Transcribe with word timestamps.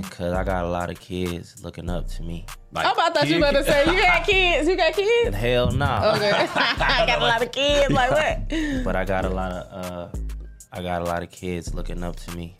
Man, 0.00 0.10
cause 0.10 0.32
I 0.32 0.44
got 0.44 0.64
a 0.64 0.68
lot 0.68 0.90
of 0.90 0.98
kids 0.98 1.62
looking 1.62 1.90
up 1.90 2.08
to 2.08 2.22
me. 2.22 2.46
Like, 2.72 2.86
I'm 2.86 2.92
about 2.92 3.14
to 3.16 3.26
you 3.26 3.40
better 3.40 3.62
say 3.62 3.92
you 3.92 4.00
got 4.00 4.24
kids. 4.24 4.68
You 4.68 4.76
got 4.76 4.94
kids. 4.94 5.36
Hell 5.36 5.72
no. 5.72 6.12
Okay. 6.16 6.30
I 6.54 7.04
got 7.06 7.20
a 7.20 7.24
lot 7.24 7.42
of 7.42 7.52
kids. 7.52 7.92
Like 7.92 8.10
what? 8.10 8.84
But 8.84 8.96
I 8.96 9.04
got 9.04 9.24
a 9.24 9.28
lot 9.28 9.52
of 9.52 9.84
uh 9.84 10.18
I 10.72 10.82
got 10.82 11.02
a 11.02 11.04
lot 11.04 11.22
of 11.22 11.30
kids 11.30 11.74
looking 11.74 12.02
up 12.02 12.16
to 12.16 12.36
me. 12.36 12.56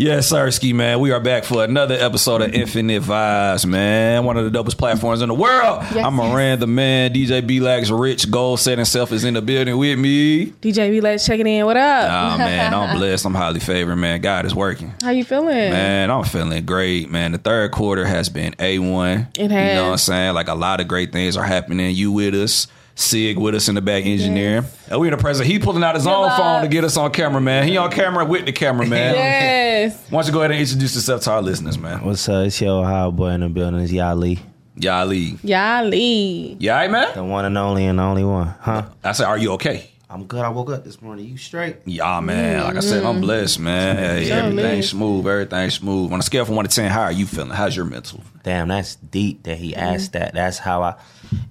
Yes, 0.00 0.28
sir, 0.28 0.48
Ski 0.52 0.72
Man. 0.72 1.00
We 1.00 1.10
are 1.10 1.18
back 1.18 1.42
for 1.42 1.64
another 1.64 1.96
episode 1.96 2.40
of 2.40 2.54
Infinite 2.54 3.02
Vibes, 3.02 3.66
man. 3.66 4.24
One 4.24 4.36
of 4.36 4.44
the 4.44 4.56
dopest 4.56 4.78
platforms 4.78 5.22
in 5.22 5.28
the 5.28 5.34
world. 5.34 5.82
Yes, 5.92 6.06
I'm 6.06 6.14
Miranda, 6.14 6.68
man. 6.68 7.12
DJ 7.12 7.44
B 7.44 7.58
Lax 7.58 7.90
Rich 7.90 8.30
Goal 8.30 8.56
setting 8.56 8.84
self 8.84 9.10
is 9.10 9.24
in 9.24 9.34
the 9.34 9.42
building 9.42 9.76
with 9.76 9.98
me. 9.98 10.52
DJ 10.52 10.92
B, 10.92 11.00
let's 11.00 11.26
check 11.26 11.40
it 11.40 11.48
in. 11.48 11.66
What 11.66 11.76
up? 11.76 12.04
Oh 12.04 12.38
man, 12.44 12.72
I'm 12.72 12.96
blessed. 12.96 13.26
I'm 13.26 13.34
highly 13.34 13.58
favored, 13.58 13.96
man. 13.96 14.20
God 14.20 14.46
is 14.46 14.54
working. 14.54 14.94
How 15.02 15.10
you 15.10 15.24
feeling? 15.24 15.48
Man, 15.48 16.12
I'm 16.12 16.22
feeling 16.22 16.64
great, 16.64 17.10
man. 17.10 17.32
The 17.32 17.38
third 17.38 17.72
quarter 17.72 18.04
has 18.04 18.28
been 18.28 18.52
A1. 18.52 19.36
It 19.36 19.50
has. 19.50 19.68
You 19.70 19.74
know 19.74 19.86
what 19.86 19.92
I'm 19.94 19.98
saying? 19.98 20.34
Like 20.34 20.46
a 20.46 20.54
lot 20.54 20.80
of 20.80 20.86
great 20.86 21.10
things 21.10 21.36
are 21.36 21.42
happening. 21.42 21.92
You 21.92 22.12
with 22.12 22.36
us. 22.36 22.68
Sig 22.98 23.38
with 23.38 23.54
us 23.54 23.68
in 23.68 23.76
the 23.76 23.80
back 23.80 24.04
engineering. 24.06 24.64
And 24.86 24.92
oh, 24.92 24.98
we 24.98 25.06
in 25.06 25.12
the 25.12 25.18
present. 25.18 25.48
He 25.48 25.60
pulling 25.60 25.84
out 25.84 25.94
his 25.94 26.04
own 26.04 26.28
phone 26.36 26.62
to 26.62 26.68
get 26.68 26.82
us 26.82 26.96
on 26.96 27.12
camera, 27.12 27.40
man. 27.40 27.68
He 27.68 27.76
on 27.76 27.92
camera 27.92 28.24
with 28.24 28.44
the 28.44 28.52
camera, 28.52 28.86
man. 28.86 29.14
Yes. 29.78 30.04
Why 30.10 30.20
don't 30.20 30.26
you 30.26 30.32
go 30.32 30.40
ahead 30.40 30.50
and 30.50 30.58
introduce 30.60 30.96
yourself 30.96 31.22
to 31.22 31.30
our 31.30 31.40
listeners, 31.42 31.78
man? 31.78 32.04
What's 32.04 32.28
up? 32.28 32.46
It's 32.46 32.60
your 32.60 32.80
Ohio 32.82 33.12
boy 33.12 33.28
in 33.28 33.42
the 33.42 33.48
building. 33.48 33.78
It's 33.78 33.92
Yalee. 33.92 34.40
Yalee. 34.76 35.38
Yalee. 35.38 36.60
You 36.60 36.70
all 36.72 36.76
right, 36.76 36.90
man? 36.90 37.14
The 37.14 37.22
one 37.22 37.44
and 37.44 37.56
only 37.56 37.86
and 37.86 38.00
the 38.00 38.02
only 38.02 38.24
one. 38.24 38.48
Huh? 38.60 38.86
I 39.04 39.12
said, 39.12 39.26
are 39.26 39.38
you 39.38 39.52
okay? 39.52 39.88
I'm 40.10 40.24
good. 40.24 40.40
I 40.40 40.48
woke 40.48 40.70
up 40.70 40.84
this 40.84 41.02
morning. 41.02 41.26
You 41.26 41.36
straight? 41.36 41.76
Yeah, 41.84 42.20
man. 42.20 42.64
Like 42.64 42.76
I 42.76 42.80
said, 42.80 43.04
I'm 43.04 43.16
mm-hmm. 43.16 43.20
blessed, 43.20 43.60
man. 43.60 43.96
Hey, 43.96 44.28
Sure 44.28 44.36
everything 44.38 44.78
is. 44.78 44.88
smooth. 44.88 45.26
Everything 45.26 45.68
smooth. 45.68 46.12
On 46.12 46.18
a 46.18 46.22
scale 46.22 46.46
from 46.46 46.56
1 46.56 46.64
to 46.64 46.74
10, 46.74 46.90
how 46.90 47.02
are 47.02 47.12
you 47.12 47.26
feeling? 47.26 47.50
How's 47.50 47.76
your 47.76 47.84
mental? 47.84 48.22
Damn, 48.42 48.68
that's 48.68 48.96
deep 48.96 49.42
that 49.42 49.58
he 49.58 49.72
mm-hmm. 49.72 49.80
asked 49.80 50.12
that. 50.14 50.32
That's 50.32 50.58
how 50.58 50.82
I 50.82 50.94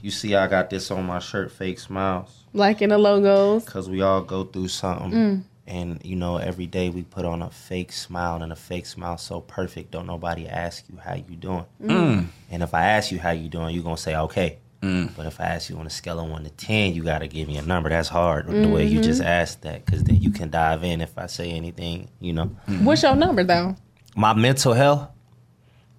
you 0.01 0.11
see 0.11 0.35
I 0.35 0.47
got 0.47 0.69
this 0.69 0.91
on 0.91 1.05
my 1.05 1.19
shirt, 1.19 1.51
fake 1.51 1.79
smiles. 1.79 2.45
Like 2.53 2.81
in 2.81 2.89
the 2.89 2.97
logos. 2.97 3.65
Cause 3.65 3.89
we 3.89 4.01
all 4.01 4.21
go 4.21 4.43
through 4.43 4.69
something. 4.69 5.11
Mm. 5.11 5.43
And 5.67 6.01
you 6.03 6.15
know, 6.15 6.37
every 6.37 6.65
day 6.65 6.89
we 6.89 7.03
put 7.03 7.25
on 7.25 7.41
a 7.41 7.49
fake 7.49 7.91
smile 7.91 8.41
and 8.41 8.51
a 8.51 8.55
fake 8.55 8.85
smile 8.85 9.17
so 9.17 9.41
perfect, 9.41 9.91
don't 9.91 10.07
nobody 10.07 10.47
ask 10.47 10.85
you 10.89 10.97
how 10.97 11.15
you 11.15 11.35
doing. 11.35 11.65
Mm. 11.83 11.89
Mm. 11.89 12.27
And 12.51 12.63
if 12.63 12.73
I 12.73 12.85
ask 12.85 13.11
you 13.11 13.19
how 13.19 13.31
you 13.31 13.49
doing, 13.49 13.75
you 13.75 13.81
gonna 13.81 13.97
say 13.97 14.15
okay. 14.15 14.59
Mm. 14.81 15.15
But 15.15 15.25
if 15.25 15.39
I 15.41 15.45
ask 15.45 15.69
you 15.69 15.77
on 15.77 15.87
a 15.87 15.89
scale 15.89 16.19
of 16.19 16.29
one 16.29 16.43
to 16.43 16.49
ten, 16.51 16.93
you 16.93 17.03
gotta 17.03 17.27
give 17.27 17.47
me 17.47 17.57
a 17.57 17.61
number. 17.61 17.89
That's 17.89 18.09
hard 18.09 18.47
the 18.47 18.67
way 18.67 18.85
you 18.85 19.01
just 19.01 19.21
mm-hmm. 19.21 19.29
asked 19.29 19.63
that, 19.63 19.85
cause 19.85 20.03
then 20.03 20.17
you 20.17 20.29
can 20.29 20.49
dive 20.49 20.83
in 20.83 21.01
if 21.01 21.17
I 21.17 21.25
say 21.25 21.51
anything, 21.51 22.09
you 22.19 22.33
know. 22.33 22.45
Mm-hmm. 22.67 22.85
What's 22.85 23.01
your 23.01 23.15
number 23.15 23.43
though? 23.43 23.75
My 24.15 24.33
mental 24.33 24.73
health, 24.73 25.09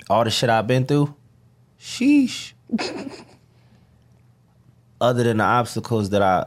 all 0.08 0.24
the 0.24 0.30
shit 0.30 0.48
I've 0.48 0.66
been 0.66 0.86
through, 0.86 1.14
sheesh. 1.80 2.52
Other 5.00 5.22
than 5.22 5.36
the 5.38 5.44
obstacles 5.44 6.10
that 6.10 6.22
I 6.22 6.46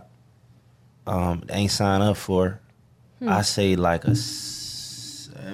um 1.05 1.43
ain't 1.49 1.71
signed 1.71 2.03
up 2.03 2.15
for, 2.15 2.61
hmm. 3.19 3.27
I 3.27 3.41
say 3.41 3.75
like 3.75 4.05
a 4.05 4.15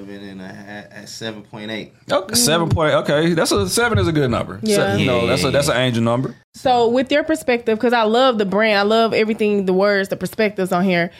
seven 0.06 0.24
and 0.24 0.42
a 0.42 0.48
half, 0.48 1.08
seven 1.08 1.44
point 1.44 1.72
eight. 1.72 1.94
Okay, 2.12 2.36
seven 2.36 2.70
point. 2.70 2.94
Okay, 2.94 3.34
that's 3.34 3.52
a 3.52 3.68
seven 3.70 3.98
is 3.98 4.08
a 4.08 4.12
good 4.12 4.30
number. 4.30 4.60
Yeah. 4.62 4.78
Seven, 4.78 5.00
you 5.00 5.06
know, 5.06 5.28
that's 5.28 5.44
a 5.44 5.52
that's 5.52 5.68
an 5.68 5.78
angel 5.78 6.04
number. 6.04 6.36
So, 6.54 6.88
with 6.90 7.12
your 7.12 7.24
perspective, 7.24 7.78
because 7.78 7.94
I 7.94 8.04
love 8.04 8.38
the 8.38 8.46
brand, 8.46 8.80
I 8.80 8.84
love 8.84 9.14
everything, 9.14 9.66
the 9.66 9.74
words, 9.74 10.10
the 10.10 10.18
perspectives 10.18 10.72
on 10.72 10.84
here. 10.84 11.12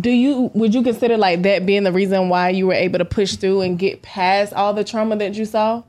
Do 0.00 0.10
you 0.10 0.50
would 0.54 0.74
you 0.74 0.82
consider 0.82 1.16
like 1.16 1.42
that 1.42 1.66
being 1.66 1.82
the 1.82 1.92
reason 1.92 2.28
why 2.28 2.50
you 2.50 2.66
were 2.66 2.74
able 2.74 2.98
to 2.98 3.04
push 3.04 3.36
through 3.36 3.62
and 3.62 3.78
get 3.78 4.02
past 4.02 4.52
all 4.52 4.72
the 4.72 4.84
trauma 4.84 5.16
that 5.16 5.34
you 5.34 5.44
saw 5.44 5.82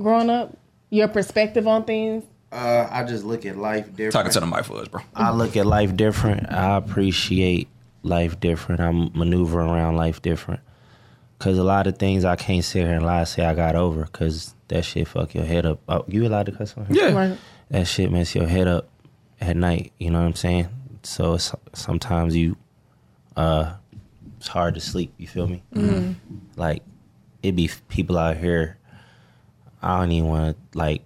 growing 0.00 0.30
up? 0.30 0.56
Your 0.90 1.08
perspective 1.08 1.66
on 1.66 1.84
things. 1.84 2.24
Uh, 2.52 2.86
I 2.88 3.02
just 3.02 3.24
look 3.24 3.44
at 3.44 3.58
life 3.58 3.88
different. 3.90 4.12
Talking 4.12 4.32
to 4.32 4.40
the 4.40 4.46
mic 4.46 4.64
for 4.64 4.78
us, 4.78 4.86
bro. 4.86 5.00
I 5.14 5.32
look 5.32 5.56
at 5.56 5.66
life 5.66 5.96
different. 5.96 6.50
I 6.52 6.76
appreciate 6.76 7.66
life 8.04 8.38
different. 8.38 8.80
I 8.80 8.92
maneuver 8.92 9.60
around 9.60 9.96
life 9.96 10.22
different. 10.22 10.60
Cause 11.38 11.58
a 11.58 11.64
lot 11.64 11.86
of 11.86 11.98
things 11.98 12.24
I 12.24 12.36
can't 12.36 12.64
sit 12.64 12.84
here 12.86 12.94
and 12.94 13.04
lie 13.04 13.24
say 13.24 13.44
I 13.44 13.54
got 13.54 13.74
over. 13.74 14.04
Cause 14.06 14.54
that 14.68 14.84
shit 14.84 15.08
fuck 15.08 15.34
your 15.34 15.44
head 15.44 15.66
up. 15.66 15.80
Oh, 15.88 16.04
you 16.08 16.26
allowed 16.26 16.46
to 16.46 16.52
cuss 16.52 16.74
on 16.76 16.86
here? 16.86 17.08
Yeah. 17.10 17.14
Right. 17.14 17.38
That 17.70 17.86
shit 17.86 18.10
mess 18.10 18.34
your 18.34 18.46
head 18.46 18.68
up 18.68 18.88
at 19.40 19.56
night. 19.56 19.92
You 19.98 20.10
know 20.10 20.20
what 20.20 20.26
I'm 20.26 20.34
saying? 20.34 20.68
So 21.02 21.34
it's, 21.34 21.54
sometimes 21.74 22.34
you, 22.34 22.56
uh, 23.36 23.74
it's 24.38 24.48
hard 24.48 24.74
to 24.74 24.80
sleep. 24.80 25.12
You 25.18 25.26
feel 25.26 25.46
me? 25.46 25.62
Like 26.56 26.82
it 27.42 27.52
be 27.56 27.68
people 27.88 28.16
out 28.16 28.36
here. 28.36 28.78
I 29.82 30.00
don't 30.00 30.12
even 30.12 30.28
want 30.28 30.56
to 30.72 30.78
like 30.78 31.02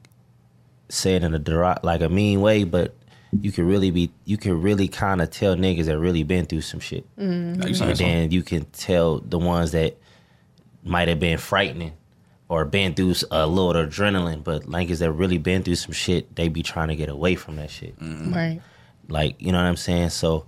say 0.89 1.17
it 1.17 1.25
in 1.25 1.35
a 1.35 1.41
derog- 1.41 1.83
like 1.83 2.01
a 2.01 2.09
mean 2.09 2.41
way, 2.41 2.65
but 2.65 2.95
you 3.41 3.51
can 3.51 3.67
really 3.67 3.91
be 3.91 4.11
you 4.25 4.37
can 4.37 4.63
really 4.63 4.89
kind 4.89 5.21
of 5.21 5.31
tell 5.31 5.57
niggas 5.57 5.87
that 5.87 5.99
really 5.99 6.23
been 6.23 6.47
through 6.47 6.61
some 6.63 6.81
shit, 6.81 7.05
Now 7.17 7.67
you 7.67 7.75
saying 7.75 7.91
and 7.91 7.99
then 7.99 8.31
you 8.31 8.43
can 8.43 8.65
tell 8.67 9.19
the 9.19 9.39
ones 9.39 9.73
that 9.73 9.97
might 10.83 11.09
have 11.09 11.21
been 11.21 11.39
frightening 11.39 11.93
or 12.49 12.65
been 12.65 12.95
through 12.95 13.15
a 13.31 13.47
little 13.47 13.87
adrenaline, 13.87 14.43
but 14.43 14.63
niggas 14.65 14.99
that 14.99 15.13
really 15.13 15.39
been 15.39 15.63
through 15.63 15.75
some 15.75 15.93
shit, 15.93 16.35
they 16.35 16.49
be 16.49 16.63
trying 16.63 16.89
to 16.89 16.97
get 16.97 17.09
away 17.09 17.35
from 17.35 17.57
that 17.57 17.71
shit. 17.71 17.99
Mm-hmm. 17.99 18.33
Right. 18.33 18.63
Like 19.09 19.41
you 19.41 19.53
know 19.53 19.59
what 19.59 19.67
I'm 19.67 19.77
saying? 19.77 20.11
So, 20.11 20.47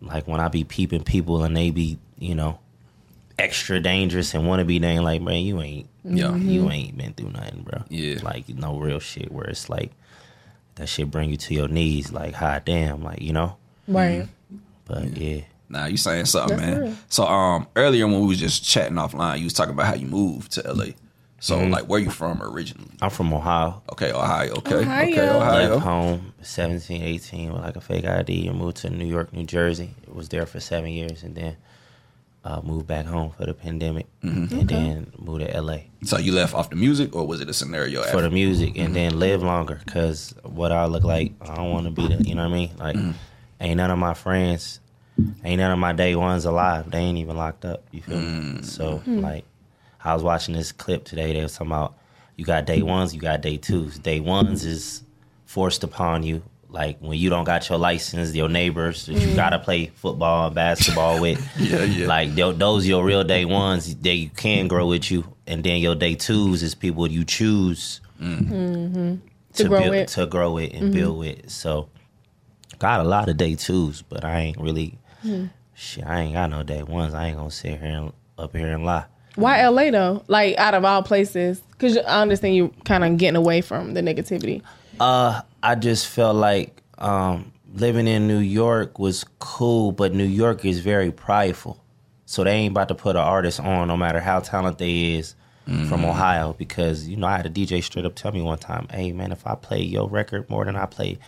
like 0.00 0.26
when 0.28 0.40
I 0.40 0.48
be 0.48 0.64
peeping 0.64 1.04
people 1.04 1.44
and 1.44 1.56
they 1.56 1.70
be 1.70 1.98
you 2.18 2.34
know 2.34 2.58
extra 3.38 3.80
dangerous 3.80 4.34
and 4.34 4.46
want 4.46 4.60
to 4.60 4.64
be 4.64 4.78
dang 4.78 5.02
like 5.02 5.20
man 5.20 5.42
you 5.42 5.60
ain't 5.60 5.88
Yeah. 6.04 6.36
you 6.36 6.62
mm-hmm. 6.62 6.70
ain't 6.70 6.96
been 6.96 7.14
through 7.14 7.30
nothing, 7.32 7.62
bro. 7.62 7.82
Yeah. 7.88 8.18
Like 8.22 8.48
no 8.48 8.78
real 8.78 9.00
shit 9.00 9.32
where 9.32 9.46
it's 9.46 9.68
like 9.68 9.92
that 10.76 10.88
shit 10.88 11.10
bring 11.10 11.30
you 11.30 11.36
to 11.36 11.54
your 11.54 11.68
knees, 11.68 12.12
like 12.12 12.34
hot 12.34 12.64
damn, 12.64 13.02
like 13.02 13.20
you 13.20 13.32
know. 13.32 13.56
Right. 13.86 14.22
Mm-hmm. 14.22 14.56
But 14.86 15.16
yeah, 15.16 15.42
Nah, 15.74 15.86
you 15.86 15.96
saying 15.96 16.24
something, 16.26 16.56
That's 16.56 16.70
man. 16.70 16.80
real. 16.82 16.94
So 17.08 17.26
um 17.26 17.66
earlier 17.76 18.06
when 18.06 18.20
we 18.20 18.26
was 18.28 18.38
just 18.40 18.64
chatting 18.64 18.96
offline, 18.96 19.38
you 19.38 19.44
was 19.44 19.52
talking 19.52 19.74
about 19.74 19.86
how 19.86 19.94
you 19.94 20.06
moved 20.06 20.52
to 20.52 20.62
LA. 20.72 20.86
So 21.40 21.58
Mm-hmm. 21.58 21.72
like 21.72 21.84
where 21.88 22.00
you 22.00 22.10
from 22.10 22.42
originally? 22.42 22.90
I'm 23.02 23.10
from 23.10 23.34
Ohio. 23.34 23.82
Okay, 23.92 24.12
Ohio. 24.12 24.52
Okay, 24.58 24.76
okay, 24.76 25.20
Ohio. 25.28 25.36
Ohio. 25.40 25.68
Left 25.74 25.82
home 25.84 26.32
17, 26.42 27.02
18 27.02 27.52
with 27.52 27.62
like 27.62 27.76
a 27.76 27.80
fake 27.82 28.06
ID 28.06 28.46
and 28.48 28.56
moved 28.58 28.78
to 28.78 28.90
New 28.90 29.04
York, 29.04 29.32
New 29.32 29.44
Jersey. 29.44 29.94
It 30.04 30.14
Was 30.14 30.28
there 30.30 30.46
for 30.46 30.60
seven 30.60 30.90
years 30.90 31.22
and 31.22 31.34
then 31.34 31.56
uh, 32.44 32.60
moved 32.62 32.86
back 32.86 33.06
home 33.06 33.30
for 33.36 33.44
the 33.46 33.54
pandemic 33.54 34.06
Mm-hmm. 34.22 34.58
and 34.60 34.68
then 34.68 35.12
moved 35.18 35.44
to 35.46 35.60
LA 35.60 35.78
So 36.04 36.16
you 36.18 36.32
left 36.32 36.54
off 36.54 36.70
the 36.70 36.76
music, 36.76 37.14
or 37.14 37.26
was 37.26 37.40
it 37.42 37.48
a 37.50 37.52
scenario? 37.52 38.00
for 38.02 38.08
after? 38.08 38.22
the 38.22 38.30
music 38.30 38.78
and 38.78 38.94
then 38.96 39.18
live 39.18 39.42
longer 39.42 39.80
because 39.84 40.34
what 40.44 40.72
I 40.72 40.86
look 40.86 41.04
like, 41.04 41.32
I 41.42 41.56
don't 41.56 41.70
want 41.70 41.84
to 41.86 41.90
be 41.90 42.06
the, 42.08 42.22
you 42.22 42.34
know 42.34 42.42
what 42.48 42.54
I 42.54 42.58
mean? 42.58 42.70
Like, 42.78 42.96
ain't 43.60 43.76
none 43.76 43.90
of 43.90 43.98
my 43.98 44.14
friends, 44.14 44.80
ain't 45.44 45.58
none 45.58 45.70
of 45.70 45.78
my 45.78 45.92
day 45.92 46.14
ones 46.16 46.44
alive. 46.44 46.90
They 46.90 46.98
ain't 46.98 47.18
even 47.18 47.36
locked 47.36 47.64
up. 47.64 47.84
You 47.90 48.02
feel 48.02 48.18
me? 48.18 48.24
Mm. 48.24 48.64
So, 48.64 48.98
hmm. 48.98 49.20
like, 49.20 49.44
I 50.02 50.14
was 50.14 50.22
watching 50.22 50.54
this 50.54 50.72
clip 50.72 51.04
today. 51.04 51.32
They 51.32 51.42
was 51.42 51.54
talking 51.54 51.68
about 51.68 51.96
you 52.36 52.44
got 52.44 52.66
day 52.66 52.82
ones, 52.82 53.14
you 53.14 53.20
got 53.20 53.40
day 53.40 53.56
twos. 53.56 53.98
Day 53.98 54.20
ones 54.20 54.64
is 54.64 55.02
forced 55.46 55.84
upon 55.84 56.22
you. 56.22 56.42
Like 56.68 56.98
when 56.98 57.16
you 57.16 57.30
don't 57.30 57.44
got 57.44 57.68
your 57.68 57.78
license, 57.78 58.34
your 58.34 58.48
neighbors 58.48 59.06
that 59.06 59.14
you 59.14 59.28
hmm. 59.28 59.36
gotta 59.36 59.60
play 59.60 59.86
football 59.94 60.46
and 60.46 60.54
basketball 60.54 61.20
with. 61.20 61.40
Yeah, 61.56 61.84
yeah. 61.84 62.06
Like 62.08 62.34
tho- 62.34 62.52
those 62.52 62.86
your 62.86 63.04
real 63.04 63.22
day 63.22 63.44
ones. 63.44 63.94
They 63.94 64.14
you 64.14 64.30
can 64.30 64.66
grow 64.66 64.88
with 64.88 65.10
you, 65.10 65.24
and 65.46 65.62
then 65.62 65.78
your 65.78 65.94
day 65.94 66.16
twos 66.16 66.64
is 66.64 66.74
people 66.74 67.08
you 67.08 67.24
choose 67.24 68.00
mm. 68.20 68.40
mm-hmm. 68.40 69.14
To 69.52 69.62
to, 69.62 69.68
grow 69.68 69.80
build, 69.80 69.90
with. 69.90 70.08
to 70.10 70.26
grow 70.26 70.52
with 70.54 70.72
and 70.72 70.82
mm-hmm. 70.82 70.92
build 70.92 71.18
with. 71.18 71.50
So 71.50 71.88
got 72.80 72.98
a 72.98 73.04
lot 73.04 73.28
of 73.28 73.36
day 73.36 73.54
twos, 73.54 74.02
but 74.02 74.24
I 74.24 74.40
ain't 74.40 74.58
really 74.58 74.98
shit. 75.74 76.04
I 76.06 76.20
ain't 76.20 76.34
got 76.34 76.50
no 76.50 76.62
day 76.62 76.82
ones. 76.82 77.14
I 77.14 77.28
ain't 77.28 77.36
gonna 77.36 77.50
sit 77.50 77.80
here 77.80 77.90
and 77.90 78.12
up 78.38 78.54
here 78.54 78.72
and 78.72 78.84
lie. 78.84 79.06
Why 79.36 79.66
LA 79.66 79.90
though? 79.90 80.24
Like 80.28 80.56
out 80.58 80.74
of 80.74 80.84
all 80.84 81.02
places, 81.02 81.60
because 81.72 81.98
I 81.98 82.22
understand 82.22 82.54
you 82.54 82.72
kind 82.84 83.04
of 83.04 83.16
getting 83.16 83.36
away 83.36 83.60
from 83.60 83.94
the 83.94 84.00
negativity. 84.00 84.62
Uh, 85.00 85.42
I 85.62 85.74
just 85.74 86.06
felt 86.06 86.36
like 86.36 86.82
um, 86.98 87.52
living 87.74 88.06
in 88.06 88.28
New 88.28 88.38
York 88.38 88.98
was 88.98 89.24
cool, 89.40 89.92
but 89.92 90.14
New 90.14 90.24
York 90.24 90.64
is 90.64 90.80
very 90.80 91.10
prideful. 91.10 91.82
So 92.26 92.44
they 92.44 92.52
ain't 92.52 92.72
about 92.72 92.88
to 92.88 92.94
put 92.94 93.16
an 93.16 93.22
artist 93.22 93.60
on, 93.60 93.88
no 93.88 93.96
matter 93.96 94.20
how 94.20 94.40
talented 94.40 94.78
they 94.78 95.14
is 95.14 95.34
from 95.88 96.04
Ohio, 96.04 96.54
because 96.58 97.08
you 97.08 97.16
know 97.16 97.26
I 97.26 97.38
had 97.38 97.46
a 97.46 97.50
DJ 97.50 97.82
straight 97.82 98.04
up 98.04 98.14
tell 98.14 98.32
me 98.32 98.42
one 98.42 98.58
time, 98.58 98.86
"Hey 98.90 99.12
man, 99.12 99.32
if 99.32 99.46
I 99.46 99.54
play 99.54 99.80
your 99.80 100.08
record 100.08 100.48
more 100.50 100.64
than 100.64 100.76
I 100.76 100.84
play, 100.84 101.18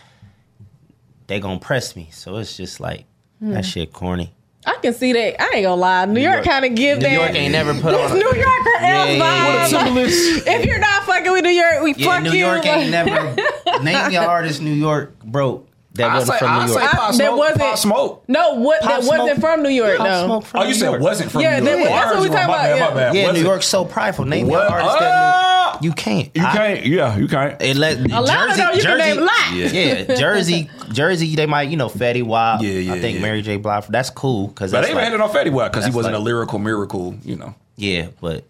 they 1.25 1.39
gonna 1.39 1.59
press 1.59 1.95
me." 1.95 2.09
So 2.11 2.37
it's 2.37 2.55
just 2.55 2.79
like 2.79 3.05
that 3.41 3.55
hmm. 3.55 3.61
shit 3.61 3.93
corny. 3.93 4.33
I 4.65 4.75
can 4.81 4.93
see 4.93 5.13
that. 5.13 5.41
I 5.41 5.55
ain't 5.55 5.63
gonna 5.63 5.75
lie. 5.79 6.05
New, 6.05 6.19
York, 6.19 6.33
York- 6.35 6.45
kind 6.45 6.65
of 6.65 6.75
give 6.75 6.99
that. 6.99 7.09
New 7.09 7.17
that. 7.17 7.23
York 7.23 7.35
ain't 7.35 7.51
never 7.53 7.73
put 7.73 7.91
this 7.91 8.11
on. 8.11 8.17
New 8.19 8.25
Yorker 8.25 8.39
Yeah, 8.39 8.79
L 8.81 9.07
yeah, 9.07 9.13
yeah. 9.13 9.65
vibe. 9.65 9.69
Simple 9.69 9.97
If 10.53 10.65
you're 10.65 10.79
not 10.79 11.03
fucking 11.03 11.31
with 11.31 11.43
New 11.43 11.51
York, 11.51 11.81
we 11.83 11.93
Yeah, 11.95 12.05
fuck 12.15 12.23
New 12.23 12.31
you. 12.33 12.45
York 12.47 12.65
ain't 12.65 12.91
never 12.91 13.35
name 13.83 14.11
your 14.11 14.23
artist. 14.23 14.61
New 14.61 14.73
York 14.73 15.17
broke. 15.23 15.69
that 15.93 16.11
I 16.11 16.15
wasn't 16.15 16.33
say, 16.33 16.39
from 16.39 16.49
I 16.49 16.65
New 16.65 16.73
say 16.73 16.79
York. 16.81 16.91
Pop 16.91 16.99
That 17.11 17.15
Smoke. 17.15 17.37
wasn't- 17.37 17.59
Pop 17.61 17.77
Smoke. 17.77 18.23
No, 18.27 18.53
what 18.55 18.81
Pop 18.81 18.89
that 18.89 19.03
Smoke- 19.03 19.17
wasn't 19.19 19.39
from 19.39 19.63
New 19.63 19.69
York 19.69 19.97
Pop 19.99 20.07
though. 20.07 20.25
Smoke 20.25 20.45
from 20.45 20.59
Oh, 20.59 20.63
you 20.63 20.67
New 20.69 20.73
said 20.75 20.85
York. 20.89 21.01
wasn't 21.01 21.31
from 21.31 21.41
Yeah, 21.41 21.59
New 21.59 21.65
that- 21.65 21.77
York. 21.79 21.89
that's 21.89 22.11
what 22.13 22.21
we 22.23 22.29
My 22.29 22.35
talking 22.35 22.53
bad, 22.53 22.77
about, 22.77 22.93
my 22.93 22.99
yeah. 23.01 23.07
bad. 23.07 23.15
Yeah, 23.15 23.21
New 23.21 23.27
Wasn't- 23.29 23.45
York's 23.45 23.67
so 23.67 23.85
prideful. 23.85 24.25
Name 24.25 24.47
me 24.47 24.53
an 24.53 24.59
What? 24.59 24.69
artist 24.69 24.99
that 24.99 25.11
uh, 25.11 25.51
New, 25.51 25.56
you 25.81 25.91
can't. 25.91 26.29
You 26.35 26.43
I- 26.45 26.51
can't. 26.55 26.85
Yeah, 26.85 27.17
you 27.17 27.27
can't. 27.27 27.61
It 27.61 27.75
let 27.77 27.97
Atlanta, 27.99 28.25
Jersey, 28.55 28.61
though, 28.61 28.71
you 28.73 28.81
can 28.81 28.97
name 28.97 29.17
a 29.19 29.21
lot. 29.21 29.53
Yeah. 29.53 29.67
Yeah, 29.67 30.15
Jersey, 30.19 30.69
Jersey. 30.91 31.35
They 31.35 31.45
might, 31.45 31.69
you 31.69 31.77
know, 31.77 31.87
Fetty 31.89 32.23
Wap. 32.23 32.61
Yeah, 32.61 32.69
yeah, 32.71 32.93
I 32.93 32.99
think 32.99 33.15
yeah. 33.15 33.21
Mary 33.21 33.41
J. 33.41 33.57
Blige. 33.57 33.87
That's 33.87 34.09
cool 34.09 34.47
because 34.47 34.71
But 34.71 34.81
they 34.81 34.87
even 34.87 34.95
like, 34.97 35.03
had 35.05 35.13
it 35.13 35.21
on 35.21 35.29
Fetty 35.29 35.51
Wap 35.51 35.71
because 35.71 35.85
he 35.85 35.91
wasn't 35.91 36.15
a 36.15 36.19
lyrical 36.19 36.59
miracle. 36.59 37.15
You 37.23 37.35
know. 37.35 37.55
yeah, 37.75 38.09
but 38.21 38.45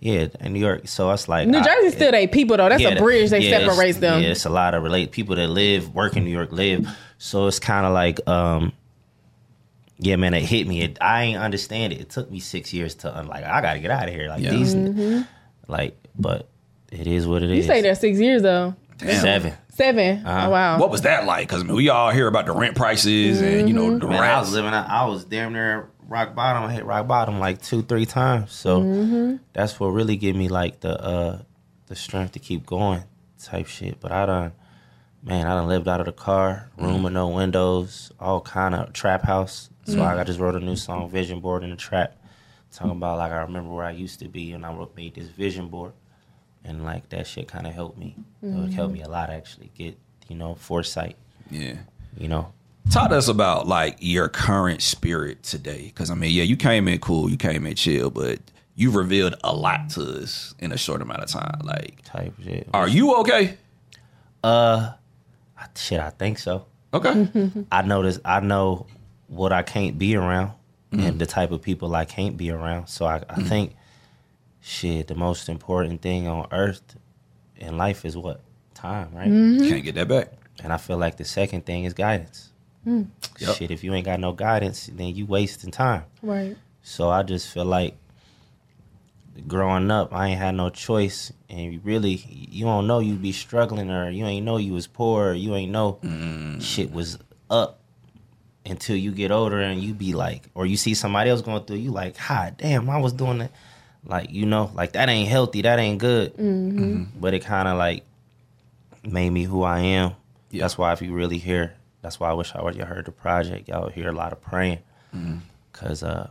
yeah, 0.00 0.28
in 0.40 0.52
New 0.54 0.60
York. 0.60 0.88
So 0.88 1.10
it's 1.10 1.28
like 1.28 1.46
New 1.48 1.62
Jersey 1.62 1.90
still 1.90 2.10
they 2.12 2.26
people 2.26 2.56
though. 2.56 2.68
That's 2.68 2.80
yeah, 2.82 2.90
a 2.90 2.98
bridge 2.98 3.30
that 3.30 3.42
yeah, 3.42 3.56
it's- 3.58 3.70
separates 3.70 3.98
them. 3.98 4.22
Yeah, 4.22 4.30
it's 4.30 4.44
a 4.46 4.50
lot 4.50 4.74
of 4.74 4.82
relate 4.82 5.10
people 5.12 5.36
that 5.36 5.48
live, 5.48 5.94
work 5.94 6.16
in 6.16 6.24
New 6.24 6.30
York, 6.30 6.52
live. 6.52 6.88
So 7.18 7.46
it's 7.46 7.58
kind 7.58 7.84
of 7.84 7.92
like, 7.92 8.26
um, 8.28 8.72
yeah, 9.98 10.16
man, 10.16 10.32
it 10.32 10.42
hit 10.42 10.66
me. 10.66 10.80
It, 10.82 10.96
I 11.02 11.24
ain't 11.24 11.38
understand 11.38 11.92
it. 11.92 12.00
It 12.00 12.08
took 12.08 12.30
me 12.30 12.40
six 12.40 12.72
years 12.72 12.94
to 12.96 13.14
un- 13.14 13.26
like. 13.26 13.44
I 13.44 13.60
got 13.60 13.74
to 13.74 13.80
get 13.80 13.90
out 13.90 14.08
of 14.08 14.14
here. 14.14 14.28
Like 14.28 14.40
Yeah. 14.42 14.50
these, 14.52 14.74
Mm-hmm. 14.74 15.20
like, 15.70 15.98
but 16.18 16.48
it 16.90 17.06
is 17.06 17.26
what 17.26 17.42
it 17.42 17.50
is. 17.50 17.56
You 17.58 17.62
stayed 17.64 17.84
there 17.84 17.94
six 17.94 18.18
years 18.18 18.42
though. 18.42 18.74
Damn. 18.98 19.20
Seven. 19.20 19.54
7 19.72 20.26
Uh-huh. 20.26 20.46
Oh, 20.46 20.50
wow. 20.50 20.78
What 20.78 20.90
was 20.90 21.02
that 21.02 21.24
like? 21.24 21.48
Because 21.48 21.64
we 21.64 21.88
all 21.88 22.10
hear 22.10 22.26
about 22.26 22.44
the 22.44 22.52
rent 22.52 22.76
prices 22.76 23.40
and 23.40 23.66
you 23.66 23.74
know 23.74 23.98
the 23.98 24.06
Man, 24.06 24.18
I 24.22 24.38
was 24.40 24.48
rats. 24.48 24.52
living. 24.52 24.74
I 24.74 25.06
was 25.06 25.24
damn 25.24 25.54
near 25.54 25.88
rock 26.06 26.34
bottom. 26.34 26.64
I 26.64 26.72
hit 26.72 26.84
rock 26.84 27.06
bottom 27.06 27.38
like 27.38 27.62
two, 27.62 27.80
three 27.82 28.04
times. 28.04 28.52
So 28.52 28.82
Mm-hmm. 28.82 29.36
that's 29.54 29.80
what 29.80 29.88
really 29.88 30.16
gave 30.16 30.36
me 30.36 30.48
like 30.48 30.80
the 30.80 31.00
uh 31.02 31.42
the 31.86 31.96
strength 31.96 32.32
to 32.32 32.38
keep 32.40 32.66
going, 32.66 33.02
type 33.42 33.66
shit. 33.68 34.00
But 34.00 34.12
I 34.12 34.26
done, 34.26 34.52
man, 35.22 35.46
I 35.46 35.54
done 35.54 35.66
lived 35.68 35.88
out 35.88 36.00
of 36.00 36.06
the 36.06 36.12
car, 36.12 36.68
room 36.76 37.02
with 37.02 37.14
no 37.14 37.28
windows, 37.28 38.12
all 38.20 38.40
kind 38.42 38.74
of 38.74 38.92
trap 38.92 39.22
house. 39.22 39.70
So 39.84 39.94
Mm-hmm. 39.96 40.18
I 40.20 40.24
just 40.24 40.38
wrote 40.38 40.56
a 40.56 40.60
new 40.60 40.76
song, 40.76 41.08
Vision 41.08 41.40
Board 41.40 41.64
in 41.64 41.70
the 41.70 41.76
Trap, 41.76 42.16
talking 42.70 42.92
about 42.92 43.16
like 43.18 43.32
I 43.32 43.38
remember 43.42 43.70
where 43.74 43.86
I 43.86 43.92
used 43.92 44.18
to 44.20 44.28
be, 44.28 44.52
and 44.52 44.64
I 44.66 44.72
wrote, 44.74 44.94
made 44.94 45.14
this 45.14 45.26
vision 45.28 45.68
board, 45.68 45.92
and 46.64 46.84
like 46.84 47.08
that 47.10 47.26
shit 47.26 47.48
kind 47.48 47.66
of 47.66 47.74
helped 47.74 47.98
me. 47.98 48.16
It 48.42 48.50
helped 48.50 48.72
mm-hmm. 48.72 48.92
me 48.92 49.02
a 49.02 49.08
lot 49.08 49.30
actually 49.30 49.70
get 49.76 49.98
you 50.28 50.36
know 50.36 50.54
foresight. 50.54 51.16
Yeah. 51.50 51.76
You 52.16 52.28
know, 52.28 52.52
Talk 52.88 53.10
to 53.10 53.16
us 53.16 53.28
about 53.28 53.68
like 53.68 53.98
your 54.00 54.28
current 54.28 54.82
spirit 54.82 55.42
today. 55.42 55.84
Because 55.84 56.10
I 56.10 56.14
mean, 56.14 56.32
yeah, 56.32 56.42
you 56.42 56.56
came 56.56 56.88
in 56.88 56.98
cool, 56.98 57.30
you 57.30 57.36
came 57.36 57.66
in 57.66 57.74
chill, 57.74 58.10
but 58.10 58.40
you 58.74 58.90
revealed 58.90 59.36
a 59.44 59.54
lot 59.54 59.90
to 59.90 60.22
us 60.22 60.54
in 60.58 60.72
a 60.72 60.76
short 60.76 61.02
amount 61.02 61.20
of 61.20 61.28
time. 61.28 61.60
Like, 61.62 62.02
type 62.04 62.34
shit. 62.42 62.68
are 62.72 62.88
you 62.88 63.16
okay? 63.16 63.58
Uh, 64.42 64.92
shit, 65.76 66.00
I 66.00 66.10
think 66.10 66.38
so. 66.38 66.66
Okay. 66.92 67.28
I 67.72 67.82
know 67.82 68.02
this. 68.02 68.18
I 68.24 68.40
know 68.40 68.86
what 69.28 69.52
I 69.52 69.62
can't 69.62 69.96
be 69.98 70.16
around 70.16 70.52
mm-hmm. 70.90 71.00
and 71.00 71.18
the 71.20 71.26
type 71.26 71.52
of 71.52 71.62
people 71.62 71.94
I 71.94 72.04
can't 72.06 72.36
be 72.36 72.50
around. 72.50 72.88
So 72.88 73.04
I, 73.04 73.16
I 73.16 73.18
mm-hmm. 73.18 73.42
think, 73.44 73.76
shit, 74.60 75.08
the 75.08 75.14
most 75.14 75.48
important 75.48 76.02
thing 76.02 76.26
on 76.26 76.46
earth 76.52 76.96
in 77.56 77.76
life 77.76 78.04
is 78.04 78.16
what 78.16 78.40
time, 78.74 79.10
right? 79.14 79.28
Mm-hmm. 79.28 79.68
Can't 79.68 79.84
get 79.84 79.94
that 79.96 80.08
back. 80.08 80.32
And 80.62 80.72
I 80.72 80.76
feel 80.76 80.98
like 80.98 81.16
the 81.16 81.24
second 81.24 81.64
thing 81.64 81.84
is 81.84 81.94
guidance. 81.94 82.50
Mm. 82.86 83.08
Yep. 83.38 83.56
Shit, 83.56 83.70
if 83.70 83.84
you 83.84 83.92
ain't 83.94 84.06
got 84.06 84.20
no 84.20 84.32
guidance, 84.32 84.86
then 84.86 85.14
you 85.14 85.26
wasting 85.26 85.70
time. 85.70 86.04
right. 86.22 86.56
So 86.82 87.10
I 87.10 87.22
just 87.22 87.52
feel 87.52 87.66
like 87.66 87.94
growing 89.46 89.90
up, 89.90 90.14
I 90.14 90.28
ain't 90.28 90.38
had 90.38 90.54
no 90.54 90.70
choice, 90.70 91.32
and 91.48 91.74
you 91.74 91.80
really, 91.84 92.22
you 92.26 92.64
don't 92.64 92.86
know 92.86 93.00
you 93.00 93.14
be 93.14 93.32
struggling, 93.32 93.90
or 93.90 94.08
you 94.10 94.24
ain't 94.24 94.46
know 94.46 94.56
you 94.56 94.72
was 94.72 94.86
poor, 94.86 95.30
or 95.30 95.34
you 95.34 95.54
ain't 95.54 95.72
know 95.72 95.98
mm. 96.02 96.60
shit 96.62 96.90
was 96.90 97.18
up 97.50 97.80
until 98.64 98.96
you 98.96 99.12
get 99.12 99.30
older, 99.30 99.60
and 99.60 99.82
you 99.82 99.92
be 99.92 100.14
like, 100.14 100.48
or 100.54 100.64
you 100.64 100.76
see 100.76 100.94
somebody 100.94 101.28
else 101.30 101.42
going 101.42 101.64
through, 101.64 101.76
you 101.76 101.90
like, 101.90 102.16
hi, 102.16 102.52
damn, 102.56 102.88
I 102.88 102.98
was 102.98 103.12
doing 103.12 103.38
that, 103.38 103.52
like 104.04 104.30
you 104.30 104.46
know, 104.46 104.70
like 104.74 104.92
that 104.92 105.08
ain't 105.08 105.28
healthy, 105.28 105.62
that 105.62 105.78
ain't 105.78 105.98
good, 105.98 106.32
mm-hmm. 106.34 106.78
Mm-hmm. 106.78 107.20
but 107.20 107.34
it 107.34 107.40
kind 107.40 107.68
of 107.68 107.76
like 107.78 108.04
made 109.04 109.30
me 109.30 109.44
who 109.44 109.62
I 109.62 109.80
am. 109.80 110.12
Yeah. 110.50 110.62
That's 110.62 110.76
why 110.78 110.92
if 110.92 111.02
you 111.02 111.12
really 111.12 111.38
hear, 111.38 111.74
that's 112.02 112.18
why 112.18 112.30
I 112.30 112.32
wish 112.32 112.54
I 112.54 112.62
would 112.62 112.74
you 112.76 112.84
heard 112.84 113.06
the 113.06 113.12
project. 113.12 113.68
Y'all 113.68 113.84
would 113.84 113.92
hear 113.92 114.08
a 114.08 114.12
lot 114.12 114.32
of 114.32 114.40
praying, 114.40 114.78
mm-hmm. 115.14 115.38
cause 115.72 116.02
uh, 116.02 116.30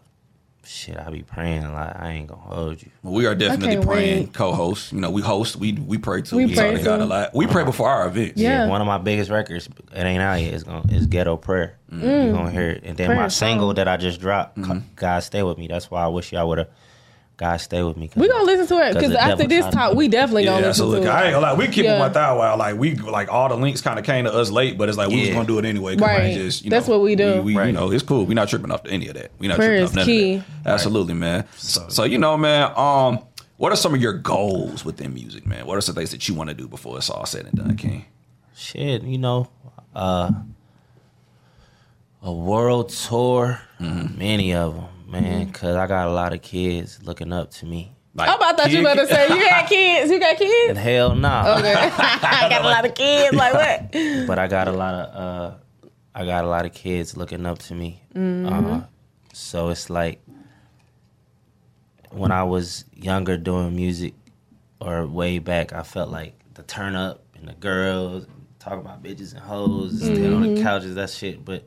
shit, 0.65 0.97
I 0.97 1.09
be 1.09 1.23
praying 1.23 1.63
a 1.63 1.71
lot. 1.71 1.95
I 1.99 2.11
ain't 2.11 2.27
gonna 2.27 2.41
hold 2.41 2.81
you. 2.81 2.89
Well, 3.03 3.13
we 3.13 3.25
are 3.25 3.35
definitely 3.35 3.75
can't 3.75 3.85
praying 3.85 4.23
wait. 4.25 4.33
co-hosts. 4.33 4.93
You 4.93 4.99
know, 4.99 5.09
we 5.09 5.21
host. 5.21 5.55
We 5.55 5.73
we 5.73 5.97
pray 5.97 6.21
too. 6.21 6.37
We 6.37 6.45
We, 6.45 6.55
pray 6.55 6.71
talk 6.71 6.79
to 6.79 6.85
God 6.85 7.01
a 7.01 7.05
lot. 7.05 7.33
We 7.33 7.47
pray 7.47 7.63
before 7.63 7.89
our 7.89 8.07
events. 8.07 8.39
Yeah. 8.39 8.67
One 8.67 8.81
of 8.81 8.87
my 8.87 8.97
biggest 8.97 9.29
records, 9.31 9.67
it 9.67 10.03
ain't 10.03 10.21
out 10.21 10.41
yet. 10.41 10.53
Is 10.53 10.63
gonna 10.63 10.91
is 10.91 11.07
Ghetto 11.07 11.37
Prayer. 11.37 11.77
You 11.91 11.99
gonna 11.99 12.51
hear 12.51 12.69
it, 12.69 12.83
and 12.83 12.97
then 12.97 13.09
my 13.09 13.15
Prayer 13.15 13.29
single 13.29 13.69
song. 13.69 13.75
that 13.75 13.87
I 13.87 13.97
just 13.97 14.19
dropped, 14.19 14.59
God 14.95 15.19
Stay 15.21 15.43
with 15.43 15.57
Me. 15.57 15.67
That's 15.67 15.89
why 15.89 16.03
I 16.03 16.07
wish 16.07 16.31
y'all 16.31 16.47
would 16.49 16.59
have. 16.59 16.69
God 17.39 17.57
Stay 17.57 17.81
with 17.81 17.95
me. 17.95 18.09
We 18.15 18.27
gonna 18.27 18.43
listen 18.43 18.67
to 18.67 18.83
it 18.85 18.93
'cause 18.93 19.01
because 19.01 19.15
after 19.15 19.47
this 19.47 19.61
tried 19.61 19.71
talk, 19.73 19.95
we 19.95 20.09
definitely 20.09 20.43
Yeah, 20.43 20.49
gonna 20.55 20.67
listen 20.67 20.83
absolutely. 20.83 21.07
to 21.07 21.11
I 21.13 21.21
it. 21.21 21.25
ain't 21.27 21.33
gonna 21.35 21.45
lie. 21.47 21.53
We 21.53 21.67
keep 21.69 21.85
Yeah. 21.85 21.97
my 21.97 22.09
thigh 22.09 22.33
while 22.33 22.57
like 22.57 22.77
we 22.77 22.95
like 22.95 23.31
all 23.31 23.47
the 23.47 23.55
links 23.55 23.79
kind 23.81 23.97
of 23.97 24.03
came 24.05 24.25
to 24.25 24.33
us 24.33 24.51
late, 24.51 24.77
but 24.77 24.89
it's 24.89 24.97
like 24.97 25.07
we 25.07 25.21
was 25.21 25.29
gonna 25.29 25.47
do 25.47 25.57
it 25.57 25.63
anyway. 25.65 25.95
Right. 25.95 26.33
just, 26.33 26.65
you 26.65 26.69
That's 26.69 26.87
know, 26.89 26.95
what 26.97 27.03
we 27.03 27.15
do. 27.15 27.41
We, 27.41 27.53
you 27.53 27.57
Right. 27.57 27.73
know, 27.73 27.91
it's 27.91 28.03
cool. 28.03 28.25
We're 28.25 28.33
not 28.33 28.49
tripping 28.49 28.71
off 28.71 28.83
to 28.83 28.91
any 28.91 29.07
of 29.07 29.13
that. 29.15 29.31
We're 29.39 29.47
not 29.49 29.55
Prayer 29.57 29.69
tripping 29.69 29.83
is 29.85 29.89
off 29.91 29.95
none 29.95 30.05
key. 30.05 30.33
of 30.35 30.43
that. 30.65 30.73
Absolutely, 30.73 31.13
man. 31.13 31.45
So, 31.55 31.85
so 31.87 32.03
you 32.03 32.17
know, 32.17 32.35
man. 32.37 32.71
Um, 32.75 33.19
what 33.55 33.71
are 33.71 33.77
some 33.77 33.93
of 33.93 34.01
your 34.01 34.13
goals 34.13 34.83
within 34.83 35.13
music, 35.13 35.47
man? 35.47 35.65
What 35.65 35.77
are 35.77 35.81
some 35.81 35.95
things 35.95 36.11
that 36.11 36.27
you 36.27 36.33
want 36.35 36.49
to 36.49 36.53
do 36.53 36.67
before 36.67 36.97
it's 36.97 37.09
all 37.09 37.25
said 37.25 37.45
and 37.45 37.53
done, 37.55 37.75
King? 37.77 38.05
shit, 38.53 39.03
you 39.03 39.17
know, 39.17 39.47
uh, 39.95 40.29
a 42.21 42.31
world 42.31 42.89
tour, 42.89 43.61
many 43.79 44.53
of 44.53 44.75
them, 44.75 44.85
man. 45.09 45.47
Because 45.47 45.75
I 45.75 45.87
got 45.87 46.07
a 46.07 46.11
lot 46.11 46.33
of 46.33 46.41
kids 46.41 46.99
looking 47.03 47.33
up 47.33 47.51
to 47.51 47.65
me. 47.65 47.93
Like, 48.15 48.29
Oh, 48.29 48.37
I 48.41 48.53
thought 48.53 48.71
you 48.71 48.79
were 48.79 48.89
kid- 48.89 48.93
about 48.97 49.07
to 49.07 49.13
say 49.15 49.27
you 49.35 49.45
had 49.47 49.65
kids. 49.67 50.11
You 50.11 50.19
got 50.19 50.29
And 50.31 50.39
kids. 50.39 50.79
hell 50.79 51.15
no. 51.15 51.55
Okay, 51.59 51.73
I 51.77 52.47
got 52.49 52.61
a 52.63 52.67
lot 52.67 52.85
of 52.85 52.95
kids. 52.95 53.35
Like 53.35 53.53
what? 53.53 53.91
but 54.27 54.39
I 54.39 54.47
got 54.47 54.67
a 54.67 54.71
lot 54.71 54.93
of 54.95 55.15
uh, 55.15 55.55
I 56.15 56.25
got 56.25 56.43
a 56.43 56.47
lot 56.47 56.65
of 56.65 56.73
kids 56.73 57.15
looking 57.15 57.45
up 57.45 57.59
to 57.59 57.75
me. 57.75 58.01
Uh, 58.15 58.81
so 59.33 59.69
it's 59.69 59.89
like 59.89 60.21
when 62.11 62.31
I 62.31 62.43
was 62.43 62.85
younger 62.95 63.37
doing 63.37 63.75
music, 63.75 64.13
or 64.81 65.05
way 65.05 65.39
back, 65.39 65.73
I 65.73 65.83
felt 65.83 66.09
like 66.09 66.33
the 66.55 66.63
turn 66.63 66.95
up 66.95 67.23
and 67.35 67.47
the 67.47 67.53
girls 67.53 68.25
talk 68.59 68.73
about 68.79 69.03
bitches 69.03 69.31
and 69.33 69.41
hoes, 69.41 69.99
stand 70.01 70.33
on 70.33 70.55
the 70.55 70.61
couches, 70.61 70.95
that 70.95 71.09
shit. 71.09 71.45
But 71.45 71.65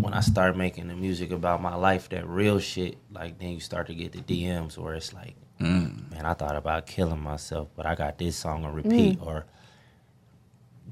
when 0.00 0.14
I 0.14 0.20
started 0.20 0.56
making 0.56 0.88
the 0.88 0.94
music 0.94 1.30
about 1.30 1.62
my 1.62 1.74
life, 1.74 2.08
that 2.10 2.26
real 2.26 2.58
shit, 2.58 2.98
like 3.12 3.38
then 3.38 3.50
you 3.50 3.60
start 3.60 3.86
to 3.88 3.94
get 3.94 4.12
the 4.12 4.20
DMs 4.20 4.78
where 4.78 4.94
it's 4.94 5.12
like, 5.12 5.34
mm. 5.60 6.10
man, 6.10 6.26
I 6.26 6.34
thought 6.34 6.56
about 6.56 6.86
killing 6.86 7.20
myself, 7.20 7.68
but 7.76 7.86
I 7.86 7.94
got 7.94 8.18
this 8.18 8.36
song 8.36 8.64
on 8.64 8.74
repeat, 8.74 9.18
mm. 9.18 9.26
or 9.26 9.46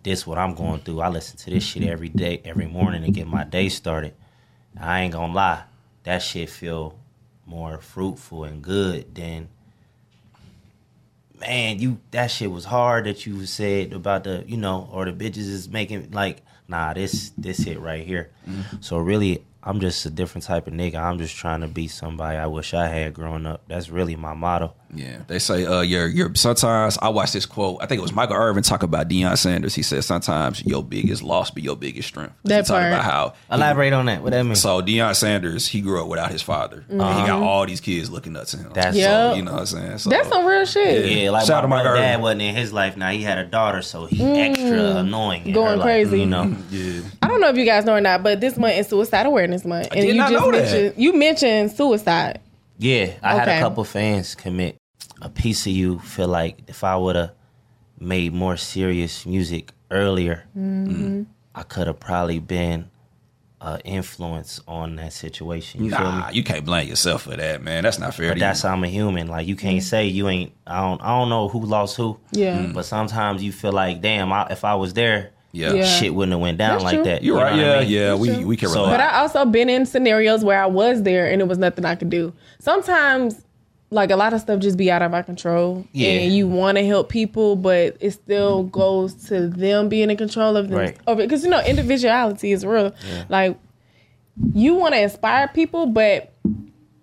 this 0.03 0.27
what 0.27 0.39
I'm 0.39 0.55
going 0.55 0.81
through. 0.81 1.01
I 1.01 1.09
listen 1.09 1.37
to 1.39 1.51
this 1.51 1.65
shit 1.65 1.85
every 1.85 2.09
day, 2.09 2.41
every 2.45 2.67
morning 2.67 3.03
to 3.03 3.11
get 3.11 3.27
my 3.27 3.45
day 3.45 3.69
started. 3.69 4.15
I 4.81 5.03
ain't 5.03 5.13
gonna 5.13 5.33
lie, 5.33 5.65
that 6.05 6.23
shit 6.23 6.51
feel 6.51 6.99
more 7.47 7.79
fruitful 7.79 8.45
and 8.45 8.63
good 8.63 9.15
than 9.15 9.49
man, 11.43 11.79
you 11.79 12.01
that 12.11 12.31
shit 12.31 12.51
was 12.51 12.65
hard 12.65 13.05
that 13.05 13.27
you 13.27 13.45
said 13.47 13.93
about 13.93 14.25
the 14.25 14.45
you 14.47 14.57
know, 14.57 14.89
or 14.93 15.05
the 15.05 15.13
bitches 15.13 15.49
is 15.49 15.69
making 15.69 16.11
like 16.13 16.43
nah, 16.69 16.93
this 16.95 17.33
this 17.37 17.59
hit 17.59 17.79
right 17.81 18.07
here. 18.07 18.31
Mm-hmm. 18.49 18.77
So 18.81 18.99
really 18.99 19.45
I'm 19.63 19.81
just 19.81 20.05
a 20.07 20.11
different 20.11 20.45
type 20.45 20.67
of 20.67 20.73
nigga. 20.73 20.97
I'm 20.97 21.19
just 21.19 21.37
trying 21.37 21.61
to 21.61 21.69
be 21.69 21.87
somebody 21.87 22.37
I 22.37 22.47
wish 22.47 22.75
I 22.75 22.89
had 22.89 23.15
growing 23.15 23.47
up. 23.47 23.63
That's 23.69 23.91
really 23.91 24.17
my 24.17 24.35
motto. 24.35 24.75
Yeah, 24.95 25.19
they 25.27 25.39
say 25.39 25.65
uh, 25.65 25.81
you're 25.81 26.07
you're. 26.07 26.35
Sometimes 26.35 26.99
I 27.01 27.09
watched 27.09 27.33
this 27.33 27.47
quote. 27.47 27.79
I 27.83 27.87
think 27.87 27.99
it 27.99 28.03
was 28.03 28.13
Michael 28.13 28.37
Irvin 28.37 28.63
talk 28.63 28.83
about 28.83 29.09
Deion 29.09 29.39
Sanders. 29.39 29.75
He 29.75 29.83
said 29.83 30.05
sometimes 30.05 30.63
your 30.67 30.83
biggest 30.85 31.23
loss 31.23 31.51
be 31.51 31.63
your 31.63 31.77
biggest 31.77 32.09
strength. 32.09 32.35
That 32.45 32.67
he 32.67 32.73
part. 32.73 32.89
about 32.89 33.03
how 33.05 33.33
Elaborate 33.51 33.95
on 33.95 34.05
that. 34.07 34.23
What 34.23 34.33
that 34.33 34.43
mean? 34.45 34.55
So 34.55 34.83
Deion 34.83 35.17
Sanders, 35.17 35.67
he 35.67 35.81
grew 35.81 36.03
up 36.03 36.09
without 36.09 36.31
his 36.31 36.43
father. 36.43 36.85
And 36.91 37.01
he 37.01 37.27
got 37.27 37.43
all 37.43 37.65
these 37.65 37.81
kids 37.81 38.11
looking 38.11 38.37
up 38.37 38.45
to 38.49 38.57
him. 38.59 38.71
That's- 38.75 38.95
so, 38.95 39.01
Yep. 39.01 39.37
you 39.37 39.43
know 39.43 39.53
what 39.53 39.61
I'm 39.61 39.67
saying. 39.67 39.99
So, 39.99 40.11
That's 40.11 40.29
some 40.29 40.45
real 40.45 40.67
shit. 40.67 41.11
Yeah, 41.11 41.31
like 41.31 41.47
Shout 41.47 41.59
out 41.59 41.61
to 41.63 41.69
my 41.69 41.83
dad 41.83 42.21
wasn't 42.21 42.43
in 42.43 42.55
his 42.55 42.73
life. 42.73 42.97
Now 42.99 43.11
he 43.11 43.23
had 43.23 43.39
a 43.39 43.45
daughter, 43.45 43.81
so 43.81 44.05
he 44.05 44.23
extra 44.23 44.97
annoying. 44.97 45.47
in 45.47 45.53
Going 45.55 45.71
her 45.71 45.77
life, 45.77 45.85
crazy. 45.85 46.21
you 46.21 46.27
know. 46.27 46.55
yeah. 46.71 47.01
I 47.23 47.29
don't 47.29 47.41
know 47.41 47.49
if 47.49 47.57
you 47.57 47.65
guys 47.65 47.87
know 47.87 47.95
or 47.95 48.01
not, 48.03 48.23
but 48.23 48.41
this 48.43 48.59
month 48.59 48.75
is 48.77 48.89
Suicide 48.89 49.25
Awareness 49.25 49.65
Month, 49.65 49.89
and 49.93 50.01
did 50.03 50.09
you 50.09 50.15
not 50.15 50.31
just 50.31 50.45
know 50.45 50.53
that. 50.53 50.63
mentioned 50.71 50.95
you 51.03 51.13
mentioned 51.15 51.73
suicide. 51.73 52.41
Yeah, 52.79 53.13
I 53.23 53.35
had 53.37 53.49
a 53.49 53.61
couple 53.61 53.85
fans 53.85 54.35
commit. 54.35 54.77
A 55.23 55.31
piece 55.31 55.67
of 55.67 55.73
you 55.73 55.99
feel 56.01 56.29
like 56.29 56.59
if 56.67 56.83
I 56.85 56.97
would 56.97 57.17
have 57.17 57.31
made 57.99 58.35
more 58.35 58.57
serious 58.57 59.25
music 59.25 59.71
earlier, 59.91 60.45
Mm-hmm. 60.59 61.23
I 61.55 61.63
could 61.63 61.87
have 61.87 62.01
probably 62.01 62.39
been 62.41 62.91
an 63.61 63.81
influence 63.85 64.61
on 64.67 64.97
that 64.97 65.13
situation. 65.13 65.85
You 65.85 65.91
feel 65.91 66.01
me? 66.01 66.05
Nah, 66.19 66.31
you 66.31 66.43
can't 66.43 66.65
blame 66.65 66.89
yourself 66.89 67.23
for 67.23 67.37
that, 67.37 67.63
man. 67.63 67.85
That's 67.85 67.99
not 68.01 68.15
fair. 68.15 68.31
But 68.31 68.35
to 68.35 68.41
that's 68.41 68.63
you. 68.65 68.69
how 68.69 68.75
I'm 68.75 68.83
a 68.85 68.89
human. 68.89 69.29
Like 69.29 69.47
you 69.47 69.55
can't 69.55 69.83
say 69.83 70.07
you 70.07 70.29
ain't. 70.29 70.53
I 70.67 70.81
don't. 70.81 71.01
I 71.01 71.09
don't 71.19 71.29
know 71.29 71.47
who 71.49 71.61
lost 71.65 71.97
who. 71.97 72.19
Yeah. 72.33 72.59
Mm. 72.59 72.75
But 72.75 72.85
sometimes 72.87 73.43
you 73.45 73.53
feel 73.53 73.73
like, 73.73 74.01
damn, 74.01 74.33
I, 74.33 74.49
if 74.51 74.65
I 74.65 74.75
was 74.75 74.95
there, 74.95 75.31
Yeah. 75.53 75.75
Yeah. 75.75 75.85
shit 75.85 76.13
wouldn't 76.15 76.33
have 76.33 76.41
went 76.41 76.59
down 76.59 76.73
That's 76.79 76.85
like 76.85 76.95
true. 76.97 77.05
that. 77.05 77.23
You're 77.23 77.35
You 77.37 77.41
know 77.41 77.45
right. 77.45 77.57
what 77.57 77.61
I 77.61 77.81
Yeah, 77.81 77.81
mean? 77.83 77.91
yeah. 77.91 78.15
We 78.15 78.29
true. 78.35 78.47
we 78.49 78.57
can 78.57 78.69
So, 78.71 78.81
relate. 78.81 78.93
But 78.97 79.01
I 79.01 79.19
also 79.19 79.45
been 79.45 79.69
in 79.69 79.87
scenarios 79.87 80.43
where 80.43 80.61
I 80.61 80.67
was 80.67 81.03
there 81.05 81.31
and 81.31 81.41
it 81.41 81.47
was 81.47 81.59
nothing 81.59 81.85
I 81.85 81.95
could 81.95 82.11
do. 82.11 82.33
Sometimes 82.59 83.45
like 83.93 84.11
a 84.11 84.17
lot 84.17 84.33
of 84.33 84.41
stuff 84.41 84.61
just 84.61 84.79
be 84.79 84.91
out 84.91 85.03
of 85.03 85.11
my 85.11 85.23
control. 85.23 85.87
Yeah. 85.93 86.11
And 86.11 86.35
you 86.35 86.49
want 86.49 86.79
to 86.79 86.87
help 86.87 87.09
people, 87.09 87.57
but 87.57 87.97
it 88.01 88.13
still 88.13 88.65
goes 88.65 89.15
to 89.27 89.49
them 89.49 89.89
being 89.89 90.11
in 90.11 90.17
control 90.17 90.57
of 90.57 90.69
them. 90.69 90.79
Right. 90.79 90.99
Of 91.07 91.21
it. 91.21 91.29
Because 91.29 91.45
you 91.45 91.51
know, 91.51 91.63
individuality 91.63 92.53
is 92.53 92.65
real. 92.65 92.95
Like 93.29 93.59
you 94.55 94.75
want 94.75 94.95
to 94.95 95.01
inspire 95.01 95.49
people, 95.49 95.87
but 95.87 96.33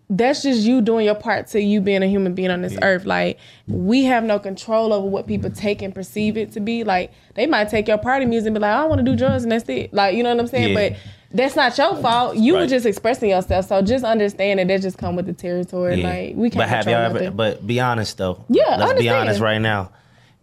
that's 0.10 0.42
just 0.42 0.62
you 0.62 0.82
doing 0.82 1.06
your 1.06 1.14
part 1.14 1.46
to 1.46 1.62
you 1.62 1.80
being 1.80 2.02
a 2.02 2.08
human 2.08 2.34
being 2.34 2.50
on 2.50 2.64
this 2.64 2.76
earth. 2.82 3.06
Like 3.06 3.38
we 3.68 4.04
have 4.06 4.24
no 4.24 4.40
control 4.40 4.92
over 4.92 5.08
what 5.08 5.28
people 5.28 5.52
take 5.52 5.84
and 5.84 5.94
perceive 5.94 6.36
it 6.38 6.52
to 6.54 6.60
be. 6.60 6.84
Like 6.84 7.14
they 7.36 7.46
might 7.46 7.70
take 7.70 7.88
your 7.88 8.00
party 8.00 8.26
music 8.26 8.48
and 8.48 8.56
be 8.56 8.62
like, 8.62 8.74
I 8.74 8.86
want 8.86 9.00
to 9.00 9.06
do 9.06 9.16
drugs 9.16 9.44
and 9.44 9.52
that's 9.52 9.70
it. 9.70 9.94
Like 9.94 10.16
you 10.16 10.24
know 10.24 10.32
what 10.32 10.40
I'm 10.40 10.48
saying? 10.48 10.76
Yeah. 10.76 10.90
But 10.90 11.00
that's 11.32 11.56
not 11.56 11.78
your 11.78 11.92
oh, 11.92 12.02
fault. 12.02 12.36
You 12.36 12.54
were 12.56 12.68
just 12.68 12.86
expressing 12.86 13.30
yourself. 13.30 13.68
So 13.68 13.82
just 13.82 14.04
understand 14.04 14.60
that 14.60 14.68
that 14.68 14.82
just 14.82 14.98
come 14.98 15.16
with 15.16 15.26
the 15.26 15.34
territory. 15.34 16.02
Yeah. 16.02 16.10
Like 16.10 16.36
we 16.36 16.50
can't 16.50 16.58
but 16.60 16.70
have 16.70 16.86
y'all 16.86 17.16
ever? 17.16 17.32
But 17.32 17.66
be 17.66 17.80
honest 17.80 18.18
though. 18.18 18.44
Yeah, 18.50 18.78
let's 18.78 19.00
be 19.00 19.10
honest 19.10 19.40
right 19.40 19.60
now. 19.60 19.92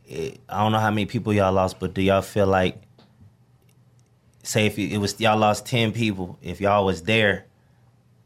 I 0.09 0.33
don't 0.49 0.73
know 0.73 0.79
how 0.79 0.91
many 0.91 1.07
people 1.07 1.33
y'all 1.33 1.53
lost, 1.53 1.81
but 1.81 1.93
do 1.93 2.01
y'all 2.01 2.23
feel 2.23 2.47
like, 2.47 2.81
say 4.45 4.67
if 4.67 4.79
it 4.79 4.99
was 4.99 5.21
y'all 5.21 5.37
lost 5.37 5.67
ten 5.67 5.93
people, 5.93 6.39
if 6.43 6.61
y'all 6.61 6.85
was 6.85 7.03
there, 7.03 7.47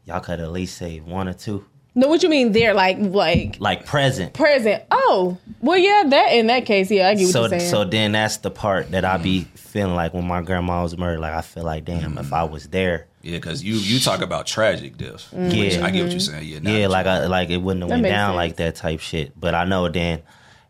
y'all 0.05 0.19
could 0.19 0.39
at 0.39 0.51
least 0.51 0.77
save 0.77 1.05
one 1.05 1.27
or 1.27 1.33
two, 1.33 1.65
no, 1.93 2.07
what 2.07 2.23
you 2.23 2.29
mean 2.29 2.53
there? 2.53 2.73
Like 2.73 2.97
like 2.99 3.57
like 3.59 3.85
present. 3.85 4.33
present. 4.33 4.83
Oh, 4.91 5.37
well, 5.61 5.77
yeah. 5.77 6.03
That 6.07 6.33
in 6.33 6.47
that 6.47 6.65
case, 6.65 6.89
yeah, 6.91 7.09
I 7.09 7.15
get 7.15 7.23
what 7.25 7.31
So 7.31 7.39
you're 7.41 7.49
saying. 7.59 7.69
so 7.71 7.83
then 7.85 8.11
that's 8.11 8.37
the 8.37 8.51
part 8.51 8.91
that 8.91 9.05
I 9.05 9.17
be 9.17 9.43
feeling 9.55 9.95
like 9.95 10.13
when 10.13 10.27
my 10.27 10.41
grandma 10.41 10.83
was 10.83 10.97
murdered. 10.97 11.19
Like 11.21 11.33
I 11.33 11.41
feel 11.41 11.63
like 11.63 11.85
damn, 11.85 12.17
if 12.17 12.33
I 12.33 12.43
was 12.43 12.67
there, 12.69 13.07
yeah, 13.21 13.37
because 13.37 13.63
you 13.63 13.75
you 13.75 13.99
talk 13.99 14.21
about 14.21 14.47
tragic 14.47 14.97
deaths. 14.97 15.29
Mm-hmm. 15.33 15.51
Yeah. 15.51 15.85
I 15.85 15.91
get 15.91 16.03
what 16.03 16.11
you're 16.11 16.19
saying. 16.19 16.47
Yeah, 16.47 16.59
now 16.59 16.71
yeah, 16.75 16.87
like 16.87 17.05
I 17.07 17.25
like 17.27 17.49
it 17.49 17.57
wouldn't 17.57 17.83
have 17.83 17.89
That 17.89 17.95
went 18.01 18.05
down 18.05 18.29
sense. 18.31 18.35
like 18.37 18.55
that 18.57 18.75
type 18.75 18.99
shit. 18.99 19.39
But 19.39 19.55
I 19.55 19.65
know 19.65 19.87
then 19.89 20.21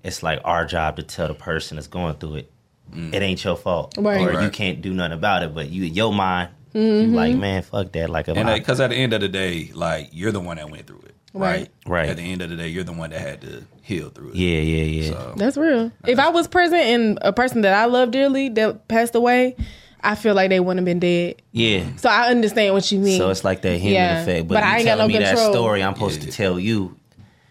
it's 0.04 0.22
like 0.24 0.42
our 0.44 0.66
job 0.66 0.98
to 0.98 1.04
tell 1.04 1.28
the 1.28 1.34
person 1.34 1.78
that's 1.78 1.88
going 1.88 2.16
through 2.16 2.36
it, 2.36 2.52
it 2.94 3.22
ain't 3.22 3.44
your 3.44 3.56
fault, 3.56 3.96
Right. 3.98 4.20
or 4.20 4.42
you 4.44 4.50
can't 4.50 4.82
do 4.82 4.94
nothing 4.94 5.14
about 5.14 5.44
it. 5.44 5.54
But 5.56 5.70
you, 5.70 5.84
your 5.84 6.14
mind, 6.14 6.50
Mm-hmm. 6.74 7.12
you 7.12 7.16
like 7.16 7.36
man, 7.36 7.62
fuck 7.64 7.92
that. 7.92 8.10
Like 8.10 8.30
if 8.30 8.38
And 8.38 8.48
because 8.48 8.80
at 8.80 8.92
the 8.92 8.96
end 8.96 9.12
of 9.14 9.20
the 9.22 9.28
day, 9.28 9.72
like 9.74 10.10
you're 10.14 10.32
the 10.32 10.40
one 10.40 10.56
that 10.58 10.70
went 10.70 10.88
through 10.88 11.04
it, 11.06 11.11
right? 11.34 11.60
Right. 11.60 11.70
Right. 11.86 12.10
At 12.10 12.18
the 12.18 12.24
end 12.24 12.42
of 12.42 12.50
the 12.50 12.56
day, 12.56 12.68
you're 12.68 12.84
the 12.84 12.94
one 12.94 13.10
that 13.12 13.20
had 13.22 13.42
to 13.42 13.64
heal 13.82 14.10
through 14.10 14.30
it. 14.30 14.36
yeah, 14.36 14.60
yeah, 14.60 14.84
yeah, 14.84 15.12
So, 15.12 15.34
That's 15.38 15.58
real. 15.58 15.86
Uh-huh. 15.88 15.90
If 16.08 16.20
I 16.20 16.30
was 16.30 16.48
present 16.48 16.82
and 16.82 17.20
a 17.22 17.34
person 17.34 17.62
that 17.62 17.74
I 17.74 17.86
love 17.86 18.12
dearly 18.12 18.50
that 18.50 18.88
passed 18.88 19.16
away, 19.16 19.56
I 20.04 20.16
feel 20.16 20.34
like 20.34 20.50
they 20.50 20.60
wouldn't 20.60 20.80
have 20.80 20.86
been 20.86 21.00
dead. 21.00 21.42
yeah. 21.52 21.86
So 21.98 22.10
I 22.10 22.30
understand 22.30 22.74
what 22.74 22.92
you 22.92 23.00
mean. 23.00 23.18
So 23.20 23.30
it's 23.30 23.44
like 23.44 23.62
that 23.62 23.78
human 23.78 23.94
Yeah. 23.94 24.22
effect. 24.22 24.48
But, 24.48 24.56
But 24.56 24.64
you 24.64 24.70
I 24.70 24.76
ain't 24.78 24.86
got 24.86 24.96
telling 24.98 25.14
no 25.14 25.20
me 25.20 25.26
control. 25.26 25.46
that 25.48 25.54
story, 25.54 25.84
I'm 25.84 25.94
supposed 25.94 26.22
Yeah. 26.24 26.30
to 26.30 26.36
tell 26.36 26.60
you. 26.60 26.96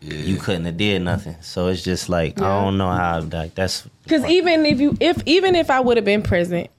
yeah. 0.01 0.15
You 0.15 0.37
couldn't 0.37 0.65
have 0.65 0.77
did 0.79 1.03
nothing. 1.03 1.37
So 1.43 1.69
it's 1.69 1.83
just 1.83 2.09
like 2.09 2.39
Yeah. 2.39 2.47
I 2.47 2.65
don't 2.65 2.79
know 2.79 2.91
how 2.91 3.21
like 3.21 3.55
that's 3.55 3.87
Because 4.05 4.25
even 4.31 4.65
if 4.67 4.81
you, 4.81 4.97
if 4.99 5.23
even 5.27 5.55
if 5.55 5.71
I 5.71 5.79
would 5.81 5.97
have 5.99 6.07
been 6.07 6.23
present, 6.23 6.71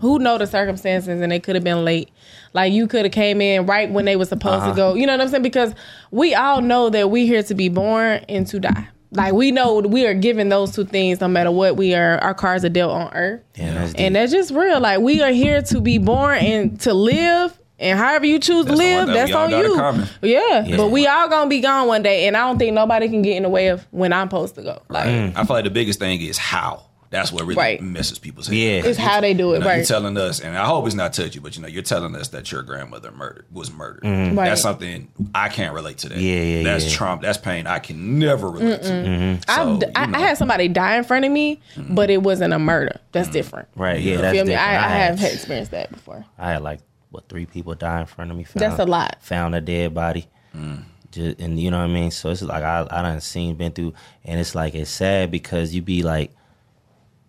who 0.00 0.18
know 0.18 0.38
the 0.38 0.46
circumstances 0.46 1.20
and 1.20 1.30
they 1.32 1.40
could 1.40 1.54
have 1.56 1.64
been 1.64 1.84
late. 1.84 2.10
Like 2.54 2.72
you 2.72 2.86
could 2.86 3.04
have 3.04 3.12
came 3.12 3.40
in 3.40 3.66
right 3.66 3.90
when 3.90 4.04
they 4.04 4.16
were 4.16 4.24
supposed 4.24 4.62
Uh-huh. 4.62 4.70
to 4.70 4.76
go. 4.76 4.94
You 4.94 5.06
know 5.06 5.12
what 5.14 5.20
I'm 5.22 5.28
saying? 5.28 5.42
Because 5.42 5.74
we 6.10 6.34
all 6.34 6.60
know 6.60 6.88
that 6.90 7.10
we 7.10 7.26
here 7.26 7.42
to 7.42 7.54
be 7.54 7.68
born 7.68 8.24
and 8.28 8.46
to 8.48 8.60
die. 8.60 8.88
Like 9.10 9.32
we 9.32 9.50
know 9.52 9.78
we 9.80 10.06
are 10.06 10.14
given 10.14 10.50
those 10.50 10.72
two 10.74 10.84
things 10.84 11.20
no 11.20 11.28
matter 11.28 11.50
what 11.50 11.76
we 11.76 11.94
are. 11.94 12.18
Our 12.18 12.34
cards 12.34 12.64
are 12.64 12.68
dealt 12.68 12.92
on 12.92 13.12
earth. 13.14 13.40
yeah, 13.56 13.72
that's 13.74 13.94
And 13.94 14.14
that's 14.14 14.32
just 14.32 14.50
real. 14.52 14.80
Like 14.80 15.00
we 15.00 15.22
are 15.22 15.30
here 15.32 15.62
to 15.62 15.80
be 15.80 15.98
born 15.98 16.38
and 16.38 16.78
to 16.82 16.92
live. 16.94 17.58
And 17.80 17.98
however 17.98 18.26
you 18.26 18.38
choose 18.40 18.64
to 18.66 18.72
That's 18.74 18.80
one 18.80 18.88
live, 18.88 19.06
that 19.06 19.14
that's 19.14 19.32
all 19.32 19.44
on 19.54 20.00
you. 20.00 20.06
Yeah. 20.22 20.64
Yeah. 20.66 20.76
But 20.76 20.88
we 20.88 21.06
all 21.06 21.28
gonna 21.28 21.48
be 21.48 21.60
gone 21.60 21.86
one 21.86 22.02
day. 22.02 22.26
And 22.26 22.36
I 22.36 22.40
don't 22.40 22.58
think 22.58 22.74
nobody 22.74 23.08
can 23.08 23.22
get 23.22 23.36
in 23.36 23.44
the 23.44 23.48
way 23.48 23.68
of 23.68 23.86
when 23.92 24.12
I'm 24.12 24.26
supposed 24.28 24.56
to 24.56 24.62
go. 24.62 24.82
Like 24.88 25.06
I 25.06 25.44
feel 25.44 25.56
like 25.56 25.64
the 25.64 25.70
biggest 25.70 25.98
thing 26.00 26.20
is 26.20 26.36
how. 26.36 26.84
That's 27.10 27.32
what 27.32 27.42
really 27.44 27.54
Right. 27.56 27.80
messes 27.80 28.18
people's 28.18 28.48
head. 28.48 28.56
Yeah. 28.56 28.82
it's 28.84 28.98
how 28.98 29.20
they 29.22 29.32
do 29.32 29.52
it, 29.52 29.54
You 29.54 29.60
know, 29.60 29.66
You're 29.66 29.76
right? 29.78 29.86
telling 29.86 30.16
us, 30.18 30.40
and 30.40 30.56
I 30.58 30.66
hope 30.66 30.84
it's 30.86 30.94
not 30.94 31.14
touchy, 31.14 31.38
but 31.38 31.56
you 31.56 31.62
know, 31.62 31.68
you're 31.68 31.82
telling 31.82 32.14
us 32.14 32.28
that 32.28 32.52
your 32.52 32.62
grandmother 32.62 33.10
murdered 33.12 33.46
was 33.50 33.72
murdered. 33.72 34.04
Right. 34.04 34.34
That's 34.34 34.60
something 34.60 35.08
I 35.34 35.48
can't 35.48 35.74
relate 35.74 35.98
to. 35.98 36.10
That. 36.10 36.16
Mm-hmm. 36.18 36.24
Yeah, 36.26 36.42
yeah, 36.58 36.62
That's 36.64 36.84
yeah. 36.90 36.96
trauma. 36.96 37.22
That's 37.22 37.38
pain 37.38 37.66
I 37.66 37.78
can 37.78 38.18
never 38.18 38.50
relate 38.50 38.82
to. 38.82 38.88
Mm-hmm. 38.90 39.34
So, 39.40 39.42
I've, 39.48 39.68
you 39.82 39.88
I, 39.96 40.06
know. 40.06 40.18
I 40.18 40.20
had 40.20 40.36
somebody 40.36 40.68
die 40.68 40.96
in 40.96 41.04
front 41.04 41.24
of 41.24 41.32
me, 41.32 41.60
but 41.78 42.10
it 42.10 42.22
wasn't 42.22 42.52
a 42.52 42.58
murder. 42.58 43.00
That's 43.12 43.28
different. 43.28 43.68
right. 43.74 44.00
Yeah, 44.00 44.12
You 44.12 44.18
that's 44.18 44.34
feel 44.34 44.44
me? 44.44 44.50
different. 44.50 44.70
I, 44.70 44.84
I 44.84 44.88
have 44.88 45.18
had- 45.18 45.32
experienced 45.32 45.70
that 45.70 45.90
before. 45.90 46.24
I 46.38 46.52
had 46.52 46.62
like 46.62 46.80
what 47.10 47.26
three 47.30 47.46
people 47.46 47.74
die 47.74 48.00
in 48.00 48.06
front 48.06 48.30
of 48.30 48.36
me. 48.36 48.44
Found, 48.44 48.60
That's 48.60 48.78
a 48.78 48.84
lot. 48.84 49.16
Found 49.22 49.54
a 49.54 49.62
dead 49.62 49.94
body, 49.94 50.26
Mm. 50.54 50.82
Just, 51.10 51.40
and 51.40 51.58
you 51.58 51.70
know 51.70 51.78
what 51.78 51.84
I 51.84 51.86
mean. 51.86 52.10
So 52.10 52.28
it's 52.28 52.42
like 52.42 52.62
I 52.62 52.86
I 52.90 53.00
done 53.00 53.18
seen 53.22 53.54
been 53.56 53.72
through, 53.72 53.94
and 54.26 54.38
it's 54.38 54.54
like 54.54 54.74
it's 54.74 54.90
sad 54.90 55.30
because 55.30 55.74
you 55.74 55.80
be 55.80 56.02
like, 56.02 56.32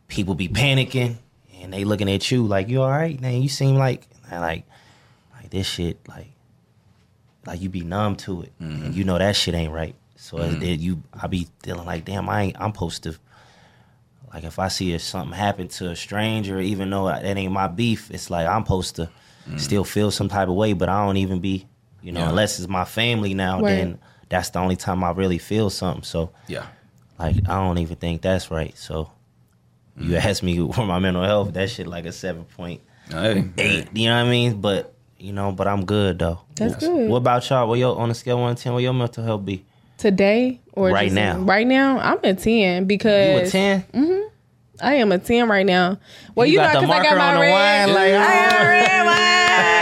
people 0.09 0.35
be 0.35 0.49
panicking, 0.49 1.15
and 1.61 1.71
they 1.71 1.85
looking 1.85 2.09
at 2.11 2.29
you 2.29 2.45
like 2.45 2.67
you 2.67 2.81
all 2.81 2.89
right, 2.89 3.19
man. 3.21 3.41
You 3.41 3.47
seem 3.49 3.75
like 3.75 4.05
like 4.31 4.65
like 5.35 5.49
this 5.49 5.65
shit 5.67 5.97
like 6.09 6.27
like 7.45 7.61
you 7.61 7.69
be 7.69 7.81
numb 7.81 8.15
to 8.17 8.41
it, 8.41 8.51
Mm-hmm. 8.61 8.85
and 8.85 8.95
you 8.95 9.03
know 9.05 9.17
that 9.17 9.35
shit 9.35 9.55
ain't 9.55 9.71
right. 9.71 9.95
So 10.17 10.37
as 10.39 10.57
that 10.59 10.65
you, 10.77 11.01
I 11.13 11.27
be 11.27 11.47
feeling 11.63 11.85
like 11.85 12.03
damn, 12.05 12.27
I 12.29 12.41
ain't 12.43 12.57
I'm 12.59 12.73
supposed 12.73 13.03
to 13.03 13.15
like 14.33 14.43
if 14.43 14.59
I 14.59 14.67
see 14.67 14.93
if 14.93 15.01
something 15.01 15.35
happen 15.35 15.67
to 15.69 15.89
a 15.91 15.95
stranger, 15.95 16.59
even 16.59 16.89
though 16.89 17.05
that 17.07 17.23
ain't 17.25 17.53
my 17.53 17.67
beef, 17.67 18.11
it's 18.11 18.29
like 18.29 18.45
I'm 18.47 18.63
supposed 18.63 18.95
to 18.97 19.09
still 19.57 19.83
feel 19.83 20.11
some 20.11 20.27
type 20.29 20.47
of 20.47 20.53
way, 20.53 20.73
but 20.73 20.89
I 20.89 21.03
don't 21.03 21.17
even 21.17 21.39
be, 21.39 21.65
you 22.03 22.11
know, 22.11 22.19
Yeah. 22.19 22.29
unless 22.29 22.59
it's 22.59 22.67
my 22.67 22.85
family 22.85 23.33
now, 23.33 23.61
Right. 23.61 23.69
then 23.69 23.99
that's 24.27 24.49
the 24.51 24.59
only 24.59 24.75
time 24.75 25.03
I 25.03 25.09
really 25.11 25.39
feel 25.39 25.71
something. 25.71 26.03
So 26.03 26.29
yeah. 26.47 26.65
like 27.17 27.37
I 27.49 27.55
don't 27.55 27.79
even 27.79 27.95
think 27.95 28.21
that's 28.21 28.51
right. 28.51 28.77
So 28.77 29.09
you 29.99 30.15
ask 30.15 30.41
me 30.43 30.57
for 30.73 30.85
my 30.85 30.99
mental 30.99 31.23
health, 31.23 31.53
that 31.53 31.69
shit 31.69 31.87
like 31.87 32.05
a 32.05 32.11
seven 32.11 32.45
point 32.45 32.81
Hey, 33.09 33.43
eight. 33.57 33.85
hey. 33.85 33.87
You 33.93 34.09
know 34.09 34.15
what 34.21 34.27
I 34.27 34.29
mean? 34.29 34.61
But 34.61 34.93
you 35.17 35.33
know, 35.33 35.51
but 35.51 35.67
I'm 35.67 35.85
good 35.85 36.19
though. 36.19 36.39
That's 36.55 36.75
good. 36.75 37.09
What 37.09 37.17
about 37.17 37.49
y'all? 37.49 37.67
What 37.67 37.79
your 37.79 37.97
on 37.99 38.09
a 38.11 38.13
scale 38.13 38.37
of 38.37 38.41
one 38.41 38.55
to 38.55 38.61
ten? 38.63 38.73
What 38.73 38.83
your 38.83 38.93
mental 38.93 39.23
health 39.23 39.43
be? 39.45 39.65
Today 39.97 40.61
or 40.73 40.89
Right 40.91 41.05
just- 41.05 41.15
now. 41.15 41.39
Right 41.39 41.67
now, 41.67 41.97
I'm 41.99 42.19
a 42.23 42.33
ten 42.33 42.81
You 42.83 42.85
because 42.85 43.49
a 43.49 43.51
ten? 43.51 43.81
Mm-hmm. 43.93 44.27
I 44.81 44.93
am 44.95 45.11
a 45.11 45.17
ten 45.19 45.49
right 45.49 45.65
now. 45.65 45.97
Well, 46.35 46.45
you, 46.47 46.53
You 46.53 46.59
know, 46.59 46.63
got 46.71 46.73
the 46.81 46.87
'cause 46.87 46.89
I 46.99 47.03
got 47.03 47.17
my 47.17 47.27
on 47.29 47.33
the 47.35 47.41
red. 47.41 47.85
wine, 47.87 47.95
like, 47.95 48.13
I 48.13 48.49
got 48.49 48.61
oh. 48.61 48.63
red 48.65 49.05
wine. 49.05 49.19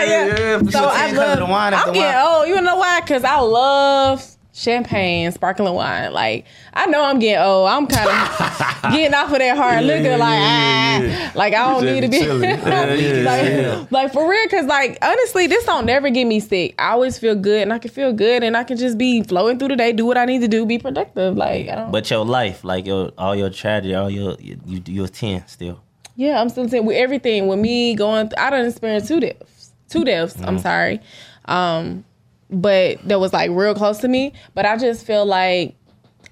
Yeah. 0.08 0.62
You 0.62 0.72
So 0.72 0.86
a 0.86 0.88
I 0.92 1.08
10 1.08 1.10
'cause 1.10 1.12
of 1.12 1.18
love 1.18 1.38
the 1.40 1.46
wine 1.46 1.74
I'm 1.74 1.80
after 1.80 1.92
getting 1.92 2.16
wine? 2.16 2.36
old. 2.40 2.48
You 2.48 2.62
know 2.62 2.78
why? 2.78 3.02
Because 3.02 3.24
I 3.24 3.40
love 3.42 4.37
champagne, 4.58 5.32
sparkling 5.32 5.74
wine. 5.74 6.12
Like 6.12 6.46
I 6.74 6.88
know 6.88 7.04
I'm 7.04 7.20
getting 7.20 7.44
old. 7.44 7.70
I'm 7.70 7.86
kind 7.88 8.10
of 8.10 8.82
getting 8.92 9.14
off 9.14 9.32
of 9.32 9.38
that 9.38 9.56
hard 9.56 9.86
liquor. 9.86 10.18
like 10.18 10.40
yeah, 10.40 11.00
ah, 11.00 11.02
yeah. 11.02 11.32
like 11.36 11.54
I 11.54 11.72
don't 11.72 11.86
need 11.86 12.02
to 12.02 12.08
be 12.08 12.20
chilling. 12.20 12.58
Yeah, 12.68 12.94
yeah, 12.94 13.78
like, 13.80 13.92
like 13.92 14.14
for 14.14 14.28
real. 14.30 14.46
Because 14.46 14.66
like 14.66 14.98
honestly, 15.02 15.48
this 15.48 15.66
don't 15.66 15.86
never 15.86 16.10
get 16.10 16.26
me 16.26 16.40
sick. 16.40 16.74
I 16.80 16.90
always 16.90 17.18
feel 17.18 17.36
good, 17.36 17.62
and 17.62 17.72
I 17.72 17.80
can 17.80 17.92
feel 17.92 18.12
good, 18.12 18.44
and 18.44 18.58
I 18.58 18.64
can 18.64 18.78
just 18.78 18.98
be 18.98 19.22
flowing 19.24 19.60
through 19.60 19.70
the 19.70 19.76
day, 19.76 19.94
do 19.94 20.06
what 20.06 20.18
I 20.18 20.26
need 20.26 20.40
to 20.42 20.48
do, 20.48 20.66
be 20.66 20.80
productive. 20.80 21.38
Like 21.38 21.70
I 21.70 21.76
don't. 21.76 21.92
But 21.92 22.10
your 22.10 22.26
life, 22.26 22.64
like 22.64 22.86
your 22.86 23.12
all 23.18 23.36
your 23.36 23.50
tragedy, 23.50 23.94
all 23.94 24.10
your 24.10 24.36
you 24.40 24.60
you 24.66 24.82
you're 24.86 25.08
ten 25.08 25.48
still. 25.48 25.82
Yeah, 26.16 26.42
I'm 26.42 26.50
still 26.50 26.68
saying 26.68 26.86
with 26.86 26.98
everything 26.98 27.48
with 27.48 27.60
me 27.60 27.94
going. 27.96 28.30
Th- 28.30 28.40
I 28.40 28.50
don't 28.50 28.66
experience 28.66 29.08
two 29.08 29.20
deaths. 29.20 29.72
Two 29.90 30.04
deaths. 30.04 30.34
Mm-hmm. 30.34 30.46
I'm 30.46 30.60
sorry, 30.60 31.00
um, 31.46 32.04
but 32.50 33.00
that 33.08 33.20
was 33.20 33.34
like 33.34 33.52
real 33.52 33.76
close 33.76 34.00
to 34.00 34.08
me. 34.08 34.34
But 34.54 34.66
I 34.66 34.78
just 34.78 35.06
feel 35.06 35.26
like 35.26 35.76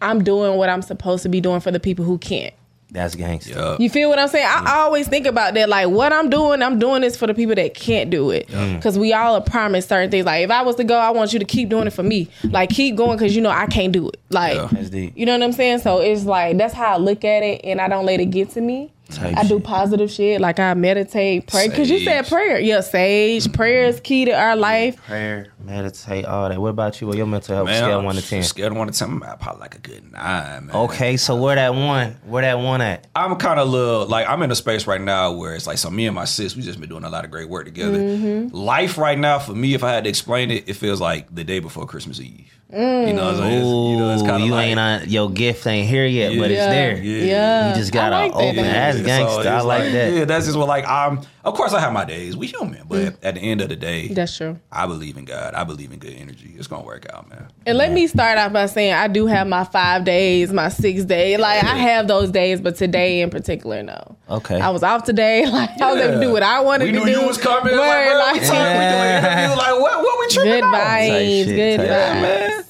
I'm 0.01 0.23
doing 0.23 0.57
what 0.57 0.69
I'm 0.69 0.81
supposed 0.81 1.23
to 1.23 1.29
be 1.29 1.41
doing 1.41 1.59
for 1.59 1.71
the 1.71 1.79
people 1.79 2.05
who 2.05 2.17
can't. 2.17 2.53
That's 2.91 3.15
gangster. 3.15 3.53
Yeah. 3.53 3.77
You 3.77 3.89
feel 3.89 4.09
what 4.09 4.19
I'm 4.19 4.29
saying? 4.29 4.45
I, 4.47 4.63
I 4.65 4.77
always 4.79 5.07
think 5.09 5.25
about 5.25 5.53
that. 5.55 5.67
Like 5.67 5.89
what 5.89 6.13
I'm 6.13 6.29
doing, 6.29 6.61
I'm 6.61 6.79
doing 6.79 7.01
this 7.01 7.17
for 7.17 7.27
the 7.27 7.33
people 7.33 7.55
that 7.55 7.73
can't 7.73 8.09
do 8.09 8.29
it. 8.29 8.47
Mm. 8.47 8.75
Because 8.75 8.97
we 8.97 9.11
all 9.11 9.35
are 9.35 9.41
promised 9.41 9.89
certain 9.89 10.09
things. 10.09 10.25
Like 10.25 10.45
if 10.45 10.51
I 10.51 10.61
was 10.61 10.75
to 10.77 10.85
go, 10.85 10.97
I 10.97 11.09
want 11.09 11.33
you 11.33 11.39
to 11.39 11.45
keep 11.45 11.67
doing 11.67 11.87
it 11.87 11.93
for 11.93 12.03
me. 12.03 12.29
Like 12.43 12.69
keep 12.69 12.95
going 12.95 13.17
because 13.17 13.35
you 13.35 13.41
know 13.41 13.49
I 13.49 13.65
can't 13.67 13.91
do 13.91 14.07
it. 14.07 14.19
Like 14.29 14.55
Yeah. 14.55 14.69
That's 14.71 14.89
deep. 14.89 15.13
you 15.17 15.25
know 15.25 15.33
what 15.33 15.43
I'm 15.43 15.51
saying? 15.51 15.79
So 15.79 15.99
it's 15.99 16.23
like 16.23 16.57
that's 16.57 16.73
how 16.73 16.93
I 16.93 16.97
look 16.97 17.25
at 17.25 17.43
it, 17.43 17.61
and 17.65 17.81
I 17.81 17.89
don't 17.89 18.05
let 18.05 18.21
it 18.21 18.27
get 18.27 18.51
to 18.51 18.61
me. 18.61 18.93
Type 19.09 19.37
I 19.37 19.43
do 19.43 19.57
shit. 19.57 19.63
positive 19.63 20.09
shit, 20.09 20.41
like 20.41 20.59
I 20.59 20.73
meditate, 20.73 21.47
pray. 21.47 21.67
Because 21.67 21.91
you 21.91 21.99
said 21.99 22.27
prayer, 22.27 22.59
yeah, 22.59 22.81
sage. 22.81 23.51
Prayer 23.53 23.85
is 23.85 23.99
key 23.99 24.25
to 24.25 24.31
our 24.31 24.55
life. 24.55 24.97
Prayer, 25.05 25.47
meditate, 25.65 26.25
all 26.25 26.49
that. 26.49 26.59
What 26.61 26.69
about 26.69 27.01
you? 27.01 27.07
What 27.07 27.17
your 27.17 27.25
mental 27.25 27.55
health 27.55 27.67
Man, 27.67 27.83
scale 27.83 27.99
I'm 27.99 28.05
one 28.05 28.15
to 28.15 28.27
ten? 28.27 28.43
Scale 28.43 28.67
of 28.67 28.77
one 28.77 28.87
to 28.87 28.97
ten, 28.97 29.21
I'm 29.23 29.37
probably 29.37 29.59
like 29.61 29.75
a 29.75 29.79
good 29.79 30.11
nine, 30.11 30.67
man. 30.67 30.75
Okay, 30.75 31.17
so 31.17 31.35
where 31.35 31.55
that 31.55 31.73
one? 31.73 32.15
Where 32.25 32.41
that 32.43 32.59
one 32.59 32.81
at? 32.81 33.07
I'm 33.15 33.35
kind 33.35 33.59
of 33.59 33.67
little 33.69 34.05
like 34.07 34.27
I'm 34.27 34.41
in 34.43 34.51
a 34.51 34.55
space 34.55 34.87
right 34.87 35.01
now 35.01 35.31
where 35.33 35.55
it's 35.55 35.67
like 35.67 35.77
so 35.77 35.89
me 35.89 36.05
and 36.07 36.15
my 36.15 36.25
sis 36.25 36.55
we 36.55 36.61
just 36.61 36.79
been 36.79 36.89
doing 36.89 37.03
a 37.03 37.09
lot 37.09 37.25
of 37.25 37.31
great 37.31 37.49
work 37.49 37.65
together. 37.65 37.97
Mm-hmm. 37.97 38.55
Life 38.55 38.97
right 38.97 39.17
now 39.17 39.39
for 39.39 39.53
me, 39.53 39.73
if 39.73 39.83
I 39.83 39.91
had 39.93 40.03
to 40.05 40.09
explain 40.09 40.51
it, 40.51 40.69
it 40.69 40.73
feels 40.75 41.01
like 41.01 41.33
the 41.33 41.43
day 41.43 41.59
before 41.59 41.85
Christmas 41.85 42.19
Eve. 42.19 42.51
You 42.71 42.79
know 43.13 43.25
what 43.25 43.35
I'm 43.35 43.37
saying? 43.37 43.51
It's- 43.53 43.65
you 43.65 43.97
know, 43.97 44.11
it's 44.13 44.21
Ooh, 44.23 44.25
kind 44.25 44.41
of 44.41 44.47
you 44.49 44.53
like, 44.53 44.67
ain't 44.67 44.79
on 44.79 45.07
your 45.09 45.29
gift 45.29 45.65
ain't 45.67 45.87
here 45.87 46.05
yet, 46.05 46.37
but 46.37 46.51
it's 46.51 46.59
there. 46.65 46.97
Yeah. 46.97 47.23
Yeah. 47.25 47.69
You 47.69 47.75
just 47.75 47.93
gotta 47.93 48.15
like 48.15 48.33
open. 48.33 48.55
though. 48.55 48.63
That's 48.63 48.97
So. 48.97 49.49
I 49.49 49.55
it's 49.57 49.65
like 49.65 49.91
that. 49.91 50.13
Yeah, 50.13 50.25
that's 50.25 50.45
just 50.45 50.57
what 50.57 50.67
like 50.67 50.85
I'm. 50.87 51.21
Of 51.45 51.53
course, 51.53 51.73
I 51.73 51.79
have 51.79 51.93
my 51.93 52.05
days. 52.05 52.35
We 52.35 52.47
human, 52.47 52.81
but 52.89 53.23
at 53.23 53.35
the 53.35 53.39
end 53.41 53.61
of 53.61 53.69
the 53.69 53.75
day, 53.75 54.09
Mm. 54.09 54.15
That's 54.15 54.35
true. 54.35 54.59
I 54.71 54.87
believe 54.87 55.15
in 55.15 55.25
God. 55.25 55.53
I 55.55 55.63
believe 55.63 55.91
in 55.91 55.99
good 55.99 56.13
energy. 56.13 56.53
It's 56.57 56.67
gonna 56.67 56.83
work 56.85 57.05
out, 57.13 57.29
man. 57.29 57.47
And 57.65 57.77
let 57.77 57.91
me 57.91 58.07
start 58.07 58.37
off 58.37 58.51
by 58.53 58.65
saying 58.67 58.93
I 58.93 59.07
do 59.07 59.25
have 59.25 59.47
my 59.47 59.63
five 59.63 60.03
days, 60.03 60.51
my 60.53 60.69
six 60.69 61.03
days. 61.05 61.39
Like 61.39 61.63
I 61.63 61.75
have 61.75 62.07
those 62.07 62.29
days, 62.31 62.59
but 62.61 62.75
today 62.75 63.21
in 63.21 63.29
particular, 63.29 63.81
no. 63.83 64.17
Okay. 64.29 64.59
I 64.59 64.69
was 64.69 64.83
off 64.83 65.03
today. 65.03 65.45
Like 65.51 65.79
I 65.81 65.93
was 65.93 66.01
able 66.01 66.13
to 66.15 66.21
do 66.21 66.31
what 66.31 66.43
I 66.43 66.59
wanted 66.61 66.85
We 66.85 66.91
to 66.91 66.99
knew 66.99 67.05
do. 67.05 67.11
you 67.21 67.25
was 67.27 67.37
coming. 67.37 67.73
Word, 67.73 67.79
Like, 67.79 68.05
bro, 68.05 68.13
we 68.13 68.19
like- 68.19 68.41
talked. 68.41 68.51
We 68.51 69.47
doing. 69.47 69.57
Like, 69.57 69.81
what? 69.81 69.99
What 70.03 70.19
we 70.19 70.27
tripping 70.33 70.51
good 70.53 70.63
on? 70.63 70.73
vibes, 70.73 71.45
good 71.45 71.79
vibes. 71.79 71.85
shit. 71.85 72.21
man. 72.21 72.63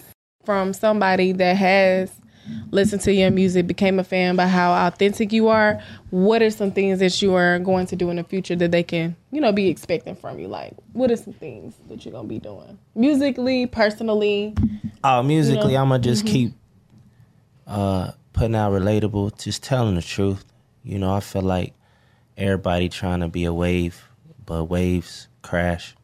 From 0.46 0.74
somebody 0.74 1.32
that 1.32 1.56
has 1.58 2.12
listened 2.72 3.02
to 3.04 3.14
your 3.14 3.32
music, 3.32 3.68
became 3.68 4.00
a 4.00 4.04
fan 4.04 4.36
by 4.36 4.48
how 4.48 4.88
authentic 4.88 5.32
you 5.32 5.48
are. 5.48 5.82
What 6.10 6.42
are 6.42 6.52
some 6.52 6.72
things 6.72 7.00
that 7.00 7.22
you 7.22 7.34
are 7.34 7.60
going 7.60 7.88
to 7.88 7.96
do 7.96 8.10
in 8.10 8.18
the 8.18 8.24
future 8.24 8.56
that 8.56 8.72
they 8.72 8.84
can, 8.84 9.16
you 9.32 9.42
know, 9.42 9.52
be 9.52 9.70
expecting 9.70 10.16
from 10.16 10.40
you? 10.40 10.48
Like, 10.48 10.74
what 10.94 11.12
are 11.12 11.16
some 11.16 11.34
things 11.34 11.76
that 11.90 12.06
you're 12.06 12.12
gonna 12.12 12.28
be 12.28 12.40
doing 12.40 12.78
musically, 12.96 13.66
personally? 13.68 14.56
Oh, 15.04 15.24
musically, 15.24 15.72
You 15.72 15.78
know? 15.78 15.84
I'm 15.84 15.90
gonna 15.90 16.04
just 16.04 16.26
mm-hmm. 16.26 16.34
keep 16.34 16.54
uh, 17.68 18.12
putting 18.34 18.56
out 18.56 18.72
relatable, 18.72 19.42
just 19.42 19.64
telling 19.64 19.96
the 19.96 20.02
truth. 20.02 20.46
You 20.84 21.00
know, 21.00 21.14
I 21.14 21.20
feel 21.20 21.42
like 21.42 21.74
everybody 22.38 22.90
trying 22.90 23.22
to 23.22 23.28
be 23.28 23.46
a 23.46 23.54
wave, 23.54 24.08
but 24.46 24.66
waves 24.66 25.28
crash. 25.42 25.96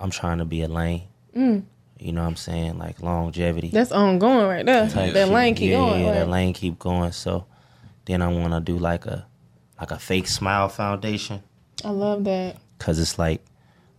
I'm 0.00 0.10
trying 0.10 0.38
to 0.38 0.44
be 0.44 0.62
a 0.62 0.68
lane. 0.68 1.04
Mm. 1.36 1.64
You 2.02 2.12
know 2.12 2.22
what 2.22 2.28
I'm 2.28 2.36
saying? 2.36 2.78
Like 2.78 3.00
longevity. 3.00 3.68
That's 3.68 3.92
ongoing 3.92 4.46
right 4.46 4.66
there. 4.66 4.88
type 4.88 5.12
that 5.14 5.26
shit. 5.26 5.34
lane 5.34 5.54
keep 5.54 5.70
yeah, 5.70 5.76
going. 5.76 6.00
Yeah, 6.00 6.06
like- 6.06 6.14
that 6.16 6.28
lane 6.28 6.52
keep 6.52 6.78
going. 6.78 7.12
So 7.12 7.46
then 8.06 8.22
I 8.22 8.28
want 8.28 8.52
to 8.52 8.60
do 8.60 8.76
like 8.76 9.06
a 9.06 9.26
like 9.78 9.92
a 9.92 9.98
fake 9.98 10.26
smile 10.26 10.68
foundation 10.68 11.42
I 11.84 11.90
love 11.90 12.24
that. 12.24 12.56
because 12.78 12.98
it's 12.98 13.18
like 13.18 13.40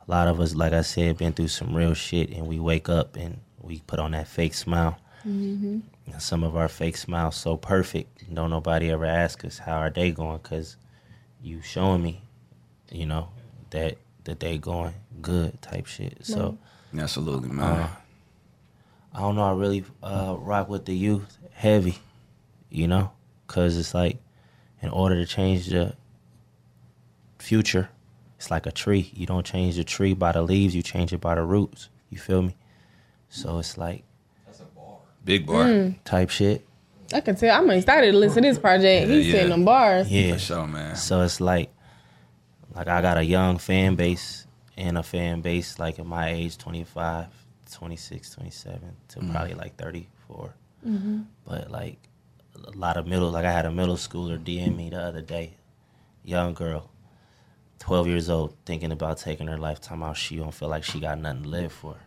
a 0.05 0.11
lot 0.11 0.27
of 0.27 0.39
us, 0.39 0.53
like 0.53 0.73
I 0.73 0.81
said, 0.81 1.17
been 1.17 1.33
through 1.33 1.47
some 1.47 1.73
real 1.73 1.93
shit, 1.93 2.29
and 2.31 2.45
we 2.47 2.59
wake 2.59 2.89
up 2.89 3.15
and 3.15 3.39
we 3.61 3.79
put 3.87 3.99
on 3.99 4.11
that 4.11 4.27
fake 4.27 4.53
smile. 4.53 4.97
Mm-hmm. 5.25 5.79
And 6.11 6.21
some 6.21 6.43
of 6.43 6.57
our 6.57 6.67
fake 6.67 6.97
smiles 6.97 7.37
so 7.37 7.55
perfect, 7.55 8.33
don't 8.33 8.49
nobody 8.49 8.91
ever 8.91 9.05
ask 9.05 9.45
us 9.45 9.57
how 9.57 9.77
our 9.77 9.89
day 9.89 10.11
going 10.11 10.39
because 10.43 10.75
you 11.41 11.61
showing 11.61 12.03
me, 12.03 12.21
you 12.91 13.05
know, 13.05 13.29
that 13.69 13.97
the 14.25 14.35
day 14.35 14.57
going 14.57 14.93
good 15.21 15.61
type 15.61 15.85
shit. 15.85 16.25
So. 16.25 16.57
Absolutely, 16.97 17.49
man. 17.49 17.89
I 19.13 19.19
don't 19.19 19.35
know. 19.35 19.43
I 19.43 19.53
really 19.53 19.83
uh, 20.01 20.35
rock 20.39 20.69
with 20.69 20.85
the 20.85 20.93
youth 20.95 21.37
heavy, 21.53 21.97
you 22.69 22.87
know, 22.87 23.11
because 23.47 23.77
it's 23.77 23.93
like 23.93 24.17
in 24.81 24.89
order 24.89 25.15
to 25.15 25.25
change 25.25 25.67
the 25.67 25.95
future, 27.39 27.89
it's 28.37 28.49
like 28.51 28.65
a 28.65 28.71
tree. 28.71 29.11
You 29.13 29.25
don't 29.25 29.45
change 29.45 29.75
the 29.75 29.83
tree 29.83 30.13
by 30.13 30.31
the 30.31 30.41
leaves, 30.41 30.75
you 30.75 30.81
change 30.81 31.13
it 31.13 31.21
by 31.21 31.35
the 31.35 31.43
roots. 31.43 31.89
You 32.09 32.17
feel 32.17 32.41
me? 32.41 32.55
So 33.29 33.59
it's 33.59 33.77
like 33.77 34.03
that's 34.45 34.59
a 34.59 34.65
bar, 34.65 34.97
Big 35.23 35.45
bar. 35.45 35.65
Mm. 35.65 35.95
type 36.03 36.29
shit. 36.29 36.65
I 37.13 37.21
can 37.21 37.35
tell. 37.35 37.55
I'm 37.55 37.69
excited 37.69 38.11
to 38.11 38.17
listen 38.17 38.41
to 38.43 38.49
this 38.49 38.57
project. 38.57 39.07
Yeah, 39.07 39.15
He's 39.15 39.27
yeah. 39.27 39.33
setting 39.33 39.49
them 39.49 39.65
bars. 39.65 40.11
Yeah. 40.11 40.33
For 40.33 40.39
sure, 40.39 40.67
man. 40.67 40.95
So 40.95 41.21
it's 41.21 41.39
like, 41.39 41.69
like 42.75 42.87
I 42.87 43.01
got 43.01 43.17
a 43.17 43.23
young 43.23 43.59
fan 43.59 43.95
base 43.95 44.47
and 44.77 44.97
a 44.97 45.03
fan 45.03 45.41
base 45.41 45.79
like 45.79 45.99
at 45.99 46.05
my 46.05 46.29
age, 46.29 46.57
25, 46.57 47.27
26, 47.71 48.29
27 48.31 48.95
to 49.09 49.19
mm-hmm. 49.19 49.31
probably 49.31 49.53
like 49.53 49.75
34. 49.75 50.53
Mm-hmm. 50.87 51.21
But 51.45 51.71
like 51.71 51.97
a 52.55 52.77
lot 52.77 52.97
of 52.97 53.07
middle, 53.07 53.29
like 53.31 53.45
I 53.45 53.51
had 53.51 53.65
a 53.65 53.71
middle 53.71 53.95
schooler 53.95 54.37
DM 54.37 54.75
me 54.75 54.89
the 54.89 55.01
other 55.01 55.21
day, 55.21 55.55
young 56.23 56.53
girl, 56.53 56.89
12 57.79 58.07
years 58.07 58.29
old, 58.29 58.55
thinking 58.65 58.91
about 58.91 59.17
taking 59.17 59.47
her 59.47 59.57
lifetime 59.57 60.03
out. 60.03 60.17
She 60.17 60.37
don't 60.37 60.53
feel 60.53 60.69
like 60.69 60.83
she 60.83 60.99
got 60.99 61.19
nothing 61.19 61.43
to 61.43 61.49
live 61.49 61.71
for. 61.71 61.97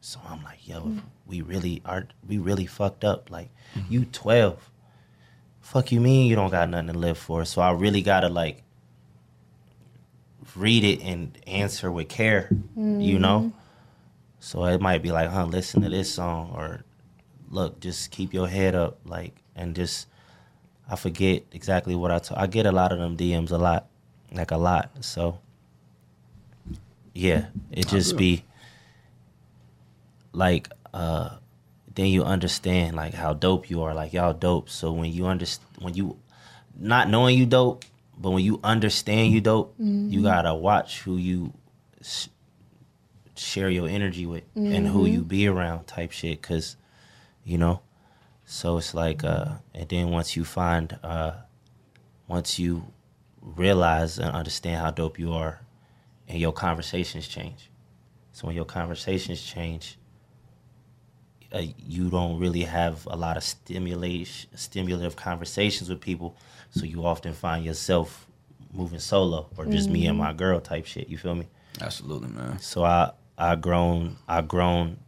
So 0.00 0.20
I'm 0.28 0.42
like, 0.42 0.68
yo, 0.68 0.92
if 0.96 1.02
we 1.26 1.40
really 1.40 1.80
are, 1.86 2.06
we 2.28 2.36
really 2.36 2.66
fucked 2.66 3.04
up. 3.04 3.30
Like, 3.30 3.48
you 3.88 4.04
12 4.04 4.70
fuck 5.64 5.90
you 5.90 6.00
mean 6.00 6.28
you 6.28 6.36
don't 6.36 6.50
got 6.50 6.68
nothing 6.68 6.88
to 6.88 6.98
live 6.98 7.18
for? 7.18 7.44
So 7.44 7.62
I 7.62 7.72
really 7.72 8.02
gotta 8.02 8.28
like 8.28 8.62
read 10.56 10.84
it 10.84 11.02
and 11.02 11.36
answer 11.46 11.90
with 11.90 12.08
care, 12.08 12.48
you 12.76 13.18
know? 13.18 13.52
So 14.40 14.64
it 14.66 14.80
might 14.80 15.02
be 15.02 15.10
like, 15.10 15.30
huh, 15.30 15.46
listen 15.46 15.82
to 15.82 15.88
this 15.88 16.12
song 16.12 16.52
or 16.54 16.84
look, 17.50 17.80
just 17.80 18.10
keep 18.10 18.34
your 18.34 18.48
head 18.48 18.74
up, 18.74 18.98
like 19.04 19.34
and 19.56 19.74
just 19.74 20.06
I 20.90 20.96
forget 20.96 21.44
exactly 21.52 21.94
what 21.94 22.10
I 22.10 22.18
told 22.18 22.38
I 22.40 22.46
get 22.46 22.66
a 22.66 22.72
lot 22.72 22.92
of 22.92 22.98
them 22.98 23.16
DMs 23.16 23.50
a 23.52 23.58
lot. 23.58 23.86
Like 24.32 24.50
a 24.50 24.56
lot. 24.56 24.90
So 25.00 25.38
yeah, 27.14 27.46
it 27.70 27.88
just 27.88 28.16
be 28.16 28.44
like 30.32 30.68
uh 30.92 31.36
then 31.94 32.06
you 32.06 32.24
understand 32.24 32.96
like 32.96 33.14
how 33.14 33.32
dope 33.32 33.70
you 33.70 33.82
are 33.82 33.94
like 33.94 34.12
y'all 34.12 34.32
dope 34.32 34.68
so 34.68 34.90
when 34.90 35.12
you 35.12 35.26
understand 35.26 35.68
when 35.78 35.94
you 35.94 36.16
not 36.76 37.08
knowing 37.08 37.38
you 37.38 37.46
dope 37.46 37.84
but 38.18 38.30
when 38.30 38.44
you 38.44 38.60
understand 38.64 39.32
you 39.32 39.40
dope 39.40 39.74
you 40.08 40.22
gotta 40.22 40.54
watch 40.54 41.00
who 41.00 41.16
you 41.16 41.52
s- 42.00 42.28
share 43.36 43.68
your 43.68 43.88
energy 43.88 44.26
with 44.26 44.44
and 44.56 44.86
who 44.86 45.06
you 45.06 45.22
be 45.24 45.46
around 45.48 45.86
type 45.86 46.12
shit 46.12 46.40
because 46.40 46.76
you 47.44 47.58
know? 47.58 47.80
So 48.46 48.78
it's 48.78 48.94
like 48.94 49.24
uh 49.24 49.54
and 49.74 49.88
then 49.88 50.10
once 50.10 50.36
you 50.36 50.44
find 50.44 50.98
uh 51.02 51.32
once 52.28 52.58
you 52.58 52.86
realize 53.40 54.18
and 54.18 54.30
understand 54.34 54.80
how 54.80 54.90
dope 54.90 55.18
you 55.18 55.32
are 55.32 55.60
and 56.28 56.38
your 56.38 56.52
conversations 56.52 57.26
change. 57.28 57.70
So 58.32 58.46
when 58.46 58.56
your 58.56 58.64
conversations 58.64 59.42
change 59.42 59.98
uh, 61.52 61.62
you 61.86 62.10
don't 62.10 62.38
really 62.40 62.62
have 62.62 63.06
a 63.06 63.16
lot 63.16 63.36
of 63.36 63.44
stimulation, 63.44 64.50
stimulative 64.56 65.14
conversations 65.14 65.88
with 65.88 66.00
people, 66.00 66.36
so 66.74 66.84
you 66.84 67.06
often 67.06 67.32
find 67.32 67.64
yourself 67.64 68.26
moving 68.72 68.98
solo 68.98 69.46
or 69.56 69.66
just 69.66 69.88
me 69.88 70.06
and 70.06 70.18
my 70.18 70.28
mm-hmm. 70.28 70.38
girl 70.38 70.60
type 70.60 70.86
shit. 70.86 71.08
You 71.08 71.16
feel 71.16 71.34
me? 71.34 71.46
Absolutely, 71.80 72.28
man. 72.28 72.58
So 72.58 72.84
I 72.84 73.12
I 73.38 73.54
grown 73.54 74.16
I 74.28 74.40
grown 74.42 74.98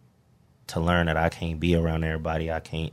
to 0.68 0.80
learn 0.80 1.06
that 1.06 1.16
I 1.16 1.28
can't 1.28 1.58
be 1.58 1.74
around 1.74 2.04
everybody. 2.04 2.52
I 2.52 2.60
can't 2.60 2.92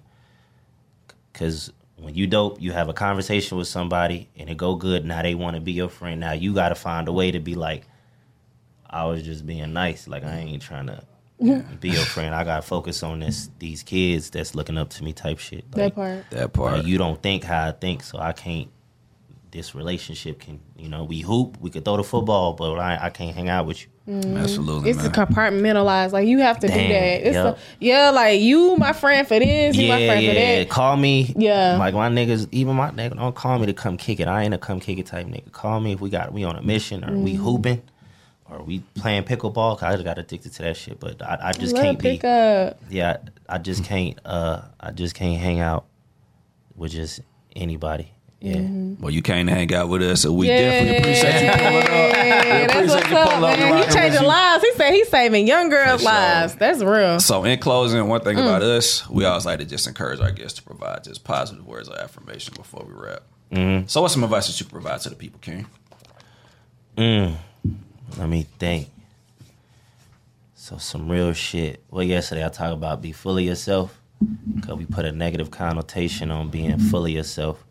because 1.31 1.71
when 1.97 2.15
you 2.15 2.25
dope, 2.25 2.59
you 2.59 2.71
have 2.71 2.89
a 2.89 2.93
conversation 2.93 3.57
with 3.57 3.67
somebody 3.67 4.27
and 4.35 4.49
it 4.49 4.57
go 4.57 4.75
good. 4.75 5.05
Now 5.05 5.21
they 5.21 5.35
want 5.35 5.55
to 5.55 5.61
be 5.61 5.71
your 5.71 5.89
friend. 5.89 6.19
Now 6.19 6.33
you 6.33 6.53
got 6.53 6.69
to 6.69 6.75
find 6.75 7.07
a 7.07 7.13
way 7.13 7.31
to 7.31 7.39
be 7.39 7.55
like, 7.55 7.83
I 8.89 9.05
was 9.05 9.23
just 9.23 9.45
being 9.45 9.73
nice. 9.73 10.07
Like 10.07 10.23
I 10.23 10.37
ain't 10.37 10.61
trying 10.61 10.87
to 10.87 11.03
be 11.79 11.89
your 11.89 12.05
friend. 12.05 12.33
I 12.33 12.43
got 12.43 12.57
to 12.57 12.61
focus 12.61 13.03
on 13.03 13.19
this 13.19 13.49
these 13.59 13.83
kids 13.83 14.29
that's 14.29 14.55
looking 14.55 14.77
up 14.77 14.89
to 14.91 15.03
me 15.03 15.13
type 15.13 15.39
shit. 15.39 15.69
That 15.71 15.95
part. 15.95 16.29
That 16.31 16.53
part. 16.53 16.73
like, 16.73 16.85
you 16.85 16.97
don't 16.97 17.21
think 17.21 17.43
how 17.43 17.67
I 17.67 17.71
think, 17.71 18.03
so 18.03 18.17
I 18.19 18.31
can't. 18.33 18.69
This 19.51 19.75
relationship 19.75 20.39
can, 20.39 20.59
you 20.75 20.89
know, 20.89 21.03
we 21.03 21.19
hoop, 21.19 21.59
we 21.61 21.69
could 21.69 21.85
throw 21.85 21.97
the 21.97 22.03
football, 22.03 22.53
but 22.53 22.73
I, 22.79 22.97
I 23.03 23.09
can't 23.11 23.35
hang 23.35 23.49
out 23.49 23.67
with 23.67 23.83
you. 23.83 23.87
Absolutely, 24.35 24.89
It's 24.89 24.97
man. 25.03 25.11
compartmentalized. 25.11 26.11
Like 26.11 26.27
you 26.27 26.39
have 26.39 26.57
to 26.61 26.67
do 26.67 26.73
that. 26.73 27.27
It's 27.27 27.35
yup. 27.35 27.57
a, 27.57 27.59
yeah, 27.79 28.09
like 28.09 28.41
you 28.41 28.75
my 28.77 28.93
friend 28.93 29.27
for 29.27 29.37
this, 29.37 29.75
you 29.77 29.87
my 29.89 29.97
yeah, 29.99 30.07
friend 30.07 30.25
for 30.25 30.31
yeah. 30.33 30.55
that. 30.59 30.69
Call 30.69 30.97
me. 30.97 31.35
Yeah. 31.37 31.77
Like 31.77 31.93
my 31.93 32.09
niggas, 32.09 32.47
even 32.51 32.75
my 32.75 32.89
nigga, 32.89 33.15
don't 33.15 33.35
call 33.35 33.59
me 33.59 33.67
to 33.67 33.73
come 33.73 33.95
kick 33.95 34.19
it. 34.19 34.27
I 34.27 34.41
ain't 34.43 34.55
a 34.55 34.57
come 34.57 34.79
kick 34.79 34.97
it 34.97 35.05
type 35.05 35.27
nigga. 35.27 35.51
Call 35.51 35.79
me 35.79 35.91
if 35.93 36.01
we 36.01 36.09
got 36.09 36.33
we 36.33 36.43
on 36.43 36.55
a 36.55 36.61
mission 36.63 37.03
or 37.03 37.09
Mm-hmm. 37.09 37.23
we 37.23 37.33
hooping 37.35 37.81
or 38.53 38.63
we 38.63 38.79
playing 38.95 39.23
pickleball. 39.23 39.77
'cause 39.77 39.83
I 39.83 39.91
just 39.93 40.03
got 40.03 40.17
addicted 40.17 40.53
to 40.53 40.61
that 40.63 40.77
shit. 40.77 40.99
But 40.99 41.21
I, 41.21 41.37
I 41.49 41.51
just 41.53 41.73
Love 41.75 41.83
can't 41.83 41.99
be. 41.99 42.21
up. 42.21 42.79
Yeah, 42.89 43.17
I 43.49 43.57
just 43.57 43.83
can't. 43.83 44.17
Uh, 44.25 44.61
I 44.79 44.91
just 44.91 45.15
can't 45.15 45.39
hang 45.39 45.59
out 45.59 45.85
with 46.75 46.91
just 46.91 47.21
anybody. 47.55 48.09
Yeah. 48.39 48.55
Mm-hmm. 48.57 49.01
well, 49.01 49.09
you 49.09 49.21
can't 49.21 49.47
hang 49.47 49.73
out 49.73 49.87
with 49.87 50.01
us, 50.01 50.19
so 50.23 50.33
we 50.33 50.47
definitely 50.47 50.97
appreciate 50.97 51.45
you 51.45 51.51
pulling 51.53 51.77
up. 51.77 51.89
Yeah, 51.89 52.67
that's 52.67 52.93
what's 52.93 53.09
you 53.09 53.15
up, 53.15 53.29
pulling 53.29 53.43
up. 53.45 53.57
We 53.57 53.63
man. 53.63 53.67
He 53.67 53.73
rocking 53.83 53.93
changing 53.95 54.23
lives. 54.23 54.63
He 54.65 54.71
said 54.73 54.93
he's 54.93 55.07
saving 55.07 55.47
young 55.47 55.69
girls' 55.69 56.01
sure. 56.01 56.11
lives. 56.11 56.55
That's 56.55 56.81
real. 56.83 57.21
So, 57.21 57.45
in 57.45 57.57
closing, 57.59 58.05
one 58.05 58.19
Mm. 58.19 58.23
thing 58.25 58.39
about 58.39 58.61
us, 58.61 59.09
we 59.09 59.23
always 59.23 59.45
like 59.45 59.59
to 59.59 59.65
just 59.65 59.87
encourage 59.87 60.19
our 60.19 60.31
guests 60.31 60.59
to 60.59 60.63
provide 60.65 61.05
just 61.05 61.23
positive 61.23 61.65
words 61.65 61.87
of 61.87 61.95
affirmation 61.97 62.53
before 62.57 62.85
we 62.85 62.93
wrap. 62.93 63.21
Mm-hmm. 63.53 63.87
So, 63.87 64.01
what's 64.01 64.13
some 64.13 64.25
advice 64.25 64.47
that 64.47 64.59
you 64.59 64.65
provide 64.65 64.99
to 65.01 65.09
the 65.09 65.15
people, 65.15 65.39
King? 65.39 65.65
Mm. 66.97 67.35
Let 68.17 68.29
me 68.29 68.45
think. 68.59 68.89
So 70.55 70.77
some 70.77 71.09
real 71.09 71.33
shit. 71.33 71.83
Well, 71.89 72.03
yesterday 72.03 72.45
I 72.45 72.49
talked 72.49 72.73
about 72.73 73.01
be 73.01 73.11
full 73.11 73.37
of 73.37 73.43
yourself, 73.43 73.99
cause 74.61 74.77
we 74.77 74.85
put 74.85 75.05
a 75.05 75.11
negative 75.11 75.51
connotation 75.51 76.31
on 76.31 76.49
being 76.49 76.77
full 76.79 77.05
of 77.05 77.11
yourself. 77.11 77.63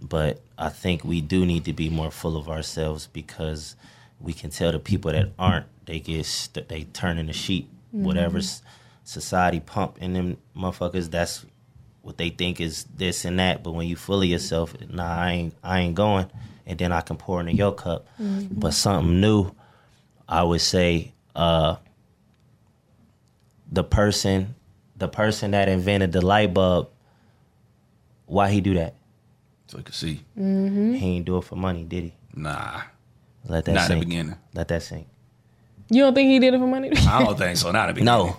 But 0.00 0.42
I 0.58 0.68
think 0.68 1.04
we 1.04 1.20
do 1.20 1.46
need 1.46 1.64
to 1.64 1.72
be 1.72 1.88
more 1.88 2.10
full 2.10 2.36
of 2.36 2.48
ourselves 2.48 3.06
because 3.06 3.76
we 4.20 4.32
can 4.32 4.50
tell 4.50 4.72
the 4.72 4.78
people 4.78 5.12
that 5.12 5.30
aren't, 5.38 5.66
they 5.86 6.00
get 6.00 6.26
st- 6.26 6.68
they 6.68 6.84
turn 6.84 7.18
into 7.18 7.32
sheep. 7.32 7.70
Mm-hmm. 7.94 8.04
Whatever 8.04 8.40
society 9.04 9.60
pump 9.60 9.98
in 10.00 10.12
them 10.12 10.36
motherfuckers, 10.56 11.10
that's 11.10 11.46
what 12.02 12.18
they 12.18 12.28
think 12.28 12.60
is 12.60 12.84
this 12.96 13.24
and 13.24 13.38
that. 13.38 13.62
But 13.62 13.72
when 13.72 13.86
you 13.86 13.96
full 13.96 14.20
of 14.20 14.28
yourself, 14.28 14.74
nah, 14.90 15.16
I 15.16 15.30
ain't 15.32 15.54
I 15.62 15.80
ain't 15.80 15.94
going. 15.94 16.26
And 16.66 16.78
then 16.78 16.92
I 16.92 17.00
can 17.02 17.16
pour 17.16 17.40
into 17.40 17.54
your 17.54 17.72
cup. 17.72 18.06
Mm-hmm. 18.20 18.58
But 18.58 18.74
something 18.74 19.20
new, 19.20 19.52
I 20.28 20.42
would 20.42 20.60
say, 20.60 21.12
uh, 21.34 21.76
the 23.70 23.84
person, 23.84 24.54
the 24.96 25.08
person 25.08 25.50
that 25.52 25.68
invented 25.68 26.12
the 26.12 26.20
light 26.24 26.54
bulb, 26.54 26.88
why 28.26 28.50
he 28.50 28.60
do 28.60 28.74
that? 28.74 28.94
So 29.66 29.78
you 29.78 29.84
can 29.84 29.94
see. 29.94 30.20
He 30.36 31.06
ain't 31.16 31.24
do 31.24 31.38
it 31.38 31.44
for 31.44 31.56
money, 31.56 31.84
did 31.84 32.04
he? 32.04 32.14
Nah. 32.34 32.82
Let 33.46 33.64
that 33.66 33.72
Not 33.72 33.82
in 33.82 33.86
sink. 33.88 34.00
the 34.00 34.06
beginning. 34.06 34.34
Let 34.54 34.68
that 34.68 34.82
sink. 34.82 35.06
You 35.90 36.02
don't 36.02 36.14
think 36.14 36.28
he 36.30 36.38
did 36.38 36.54
it 36.54 36.58
for 36.58 36.66
money? 36.66 36.90
I 37.08 37.22
don't 37.24 37.36
think 37.36 37.56
so. 37.58 37.70
Not 37.70 37.90
in 37.90 37.94
the 37.96 38.00
beginning. 38.00 38.34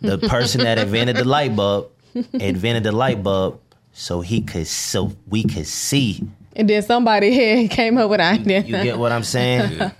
No, 0.00 0.16
the 0.16 0.28
person 0.28 0.62
that 0.62 0.78
invented 0.78 1.16
the 1.16 1.24
light 1.24 1.56
bulb 1.56 1.90
invented 2.32 2.84
the 2.84 2.92
light 2.92 3.22
bulb 3.22 3.60
so 3.92 4.20
he 4.20 4.40
could 4.42 4.66
so 4.66 5.16
we 5.28 5.42
could 5.42 5.66
see. 5.66 6.22
and 6.54 6.68
then 6.70 6.82
somebody 6.82 7.30
here 7.32 7.66
came 7.70 7.98
up 7.98 8.08
with 8.10 8.20
an 8.20 8.40
idea. 8.40 8.60
You 8.60 8.82
get 8.84 8.98
what 8.98 9.10
I'm 9.10 9.24
saying? 9.24 9.90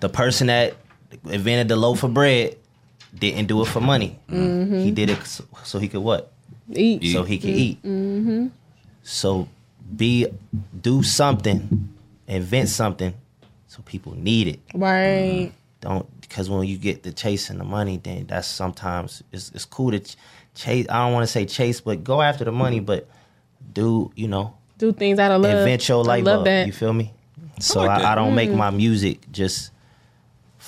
The 0.00 0.08
person 0.08 0.46
that 0.48 0.74
invented 1.24 1.68
the 1.68 1.76
loaf 1.76 2.02
of 2.02 2.14
bread 2.14 2.56
didn't 3.16 3.46
do 3.46 3.62
it 3.62 3.66
for 3.66 3.80
money. 3.80 4.18
Mm-hmm. 4.28 4.78
He 4.80 4.90
did 4.90 5.10
it 5.10 5.24
so, 5.26 5.44
so 5.64 5.78
he 5.78 5.88
could 5.88 6.00
what? 6.00 6.32
Eat. 6.70 7.02
Eat. 7.02 7.12
So 7.12 7.22
he 7.22 7.38
could 7.38 7.50
eat. 7.50 7.82
Mm-hmm. 7.82 8.48
So 9.02 9.48
be 9.96 10.26
do 10.80 11.02
something, 11.02 11.88
invent 12.26 12.68
something, 12.68 13.14
so 13.66 13.82
people 13.84 14.14
need 14.14 14.48
it. 14.48 14.60
Right. 14.74 15.50
Mm-hmm. 15.50 15.54
don't 15.80 16.20
because 16.20 16.50
when 16.50 16.64
you 16.64 16.76
get 16.76 17.02
the 17.02 17.12
chasing 17.12 17.58
the 17.58 17.64
money, 17.64 17.96
then 17.96 18.26
that's 18.26 18.46
sometimes 18.46 19.22
it's 19.32 19.50
it's 19.54 19.64
cool 19.64 19.92
to 19.92 20.00
chase. 20.54 20.86
I 20.90 21.04
don't 21.04 21.14
want 21.14 21.24
to 21.24 21.32
say 21.32 21.46
chase, 21.46 21.80
but 21.80 22.04
go 22.04 22.20
after 22.20 22.44
the 22.44 22.52
money, 22.52 22.80
but 22.80 23.08
do 23.72 24.12
you 24.14 24.28
know 24.28 24.54
Do 24.76 24.92
things 24.92 25.18
out 25.18 25.32
of 25.32 25.40
love. 25.40 25.58
invent 25.58 25.88
your 25.88 26.04
I 26.04 26.08
light 26.08 26.24
love 26.24 26.38
bulb? 26.38 26.44
that. 26.46 26.66
You 26.66 26.72
feel 26.72 26.92
me? 26.92 27.12
So 27.60 27.80
like 27.80 28.04
I. 28.04 28.12
I 28.12 28.14
don't 28.14 28.34
make 28.34 28.50
mm. 28.50 28.56
my 28.56 28.70
music 28.70 29.30
just 29.32 29.72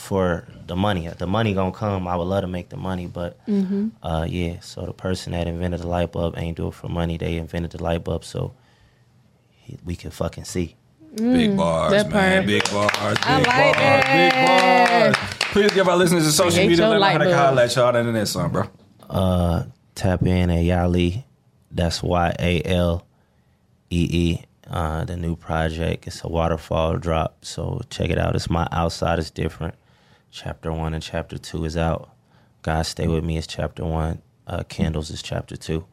for 0.00 0.46
the 0.66 0.74
money. 0.76 1.08
The 1.08 1.26
money 1.26 1.52
gonna 1.54 1.72
come. 1.72 2.08
I 2.08 2.16
would 2.16 2.24
love 2.24 2.42
to 2.42 2.46
make 2.48 2.68
the 2.70 2.76
money, 2.76 3.06
but 3.06 3.44
Mm-hmm. 3.46 3.88
uh, 4.02 4.24
yeah. 4.28 4.60
So 4.60 4.86
the 4.86 4.92
person 4.92 5.32
that 5.32 5.46
invented 5.46 5.80
the 5.80 5.86
light 5.88 6.12
bulb 6.12 6.34
ain't 6.38 6.56
do 6.56 6.68
it 6.68 6.74
for 6.74 6.88
money. 6.88 7.16
They 7.18 7.36
invented 7.36 7.72
the 7.72 7.82
light 7.82 8.02
bulb 8.04 8.24
so 8.24 8.52
he, 9.50 9.78
we 9.84 9.96
can 9.96 10.10
fucking 10.10 10.44
see. 10.44 10.76
Big 11.14 11.56
bars, 11.56 11.90
that 11.92 12.08
man. 12.08 12.44
part. 12.44 12.46
Big 12.46 12.64
bars. 12.70 13.18
Big 13.18 13.26
I 13.26 13.36
like 13.38 13.46
bars. 13.46 13.76
that. 13.76 15.12
Big 15.12 15.14
bars. 15.16 15.50
Please 15.52 15.72
give 15.72 15.88
our 15.88 15.96
listeners 15.96 16.24
a 16.26 16.32
social 16.32 16.62
media. 16.66 16.76
your 16.88 16.98
Let 16.98 17.00
them 17.00 17.00
know 17.00 17.06
how 17.06 17.18
to 17.18 17.24
bulb. 17.24 17.36
holler 17.36 17.62
at 17.62 17.76
y'all. 17.76 17.96
And 17.96 18.16
that 18.16 18.26
song, 18.28 18.50
bro. 18.52 18.64
uh, 19.08 19.64
tap 19.94 20.22
in 20.22 20.50
at 20.50 20.64
Yalee. 20.64 21.24
That's 21.72 22.02
Y 22.02 22.34
A 22.38 22.62
L 22.64 23.06
E 23.90 24.08
E. 24.10 24.44
Uh, 24.70 25.04
the 25.04 25.16
new 25.16 25.34
project. 25.34 26.06
It's 26.06 26.22
a 26.22 26.28
waterfall 26.28 26.96
drop. 26.96 27.44
So 27.44 27.80
check 27.90 28.10
it 28.10 28.18
out. 28.18 28.36
It's 28.36 28.48
my 28.48 28.68
outside 28.70 29.18
is 29.18 29.30
different. 29.32 29.74
Chapter 30.30 30.72
one 30.72 30.94
and 30.94 31.02
chapter 31.02 31.38
two 31.38 31.64
is 31.64 31.76
out. 31.76 32.10
God 32.62 32.82
stay 32.82 33.08
with 33.08 33.24
me 33.24 33.36
is 33.36 33.46
chapter 33.46 33.84
one. 33.84 34.22
Uh, 34.46 34.62
Candles 34.64 35.10
is 35.10 35.22
chapter 35.22 35.56
two. 35.56 35.86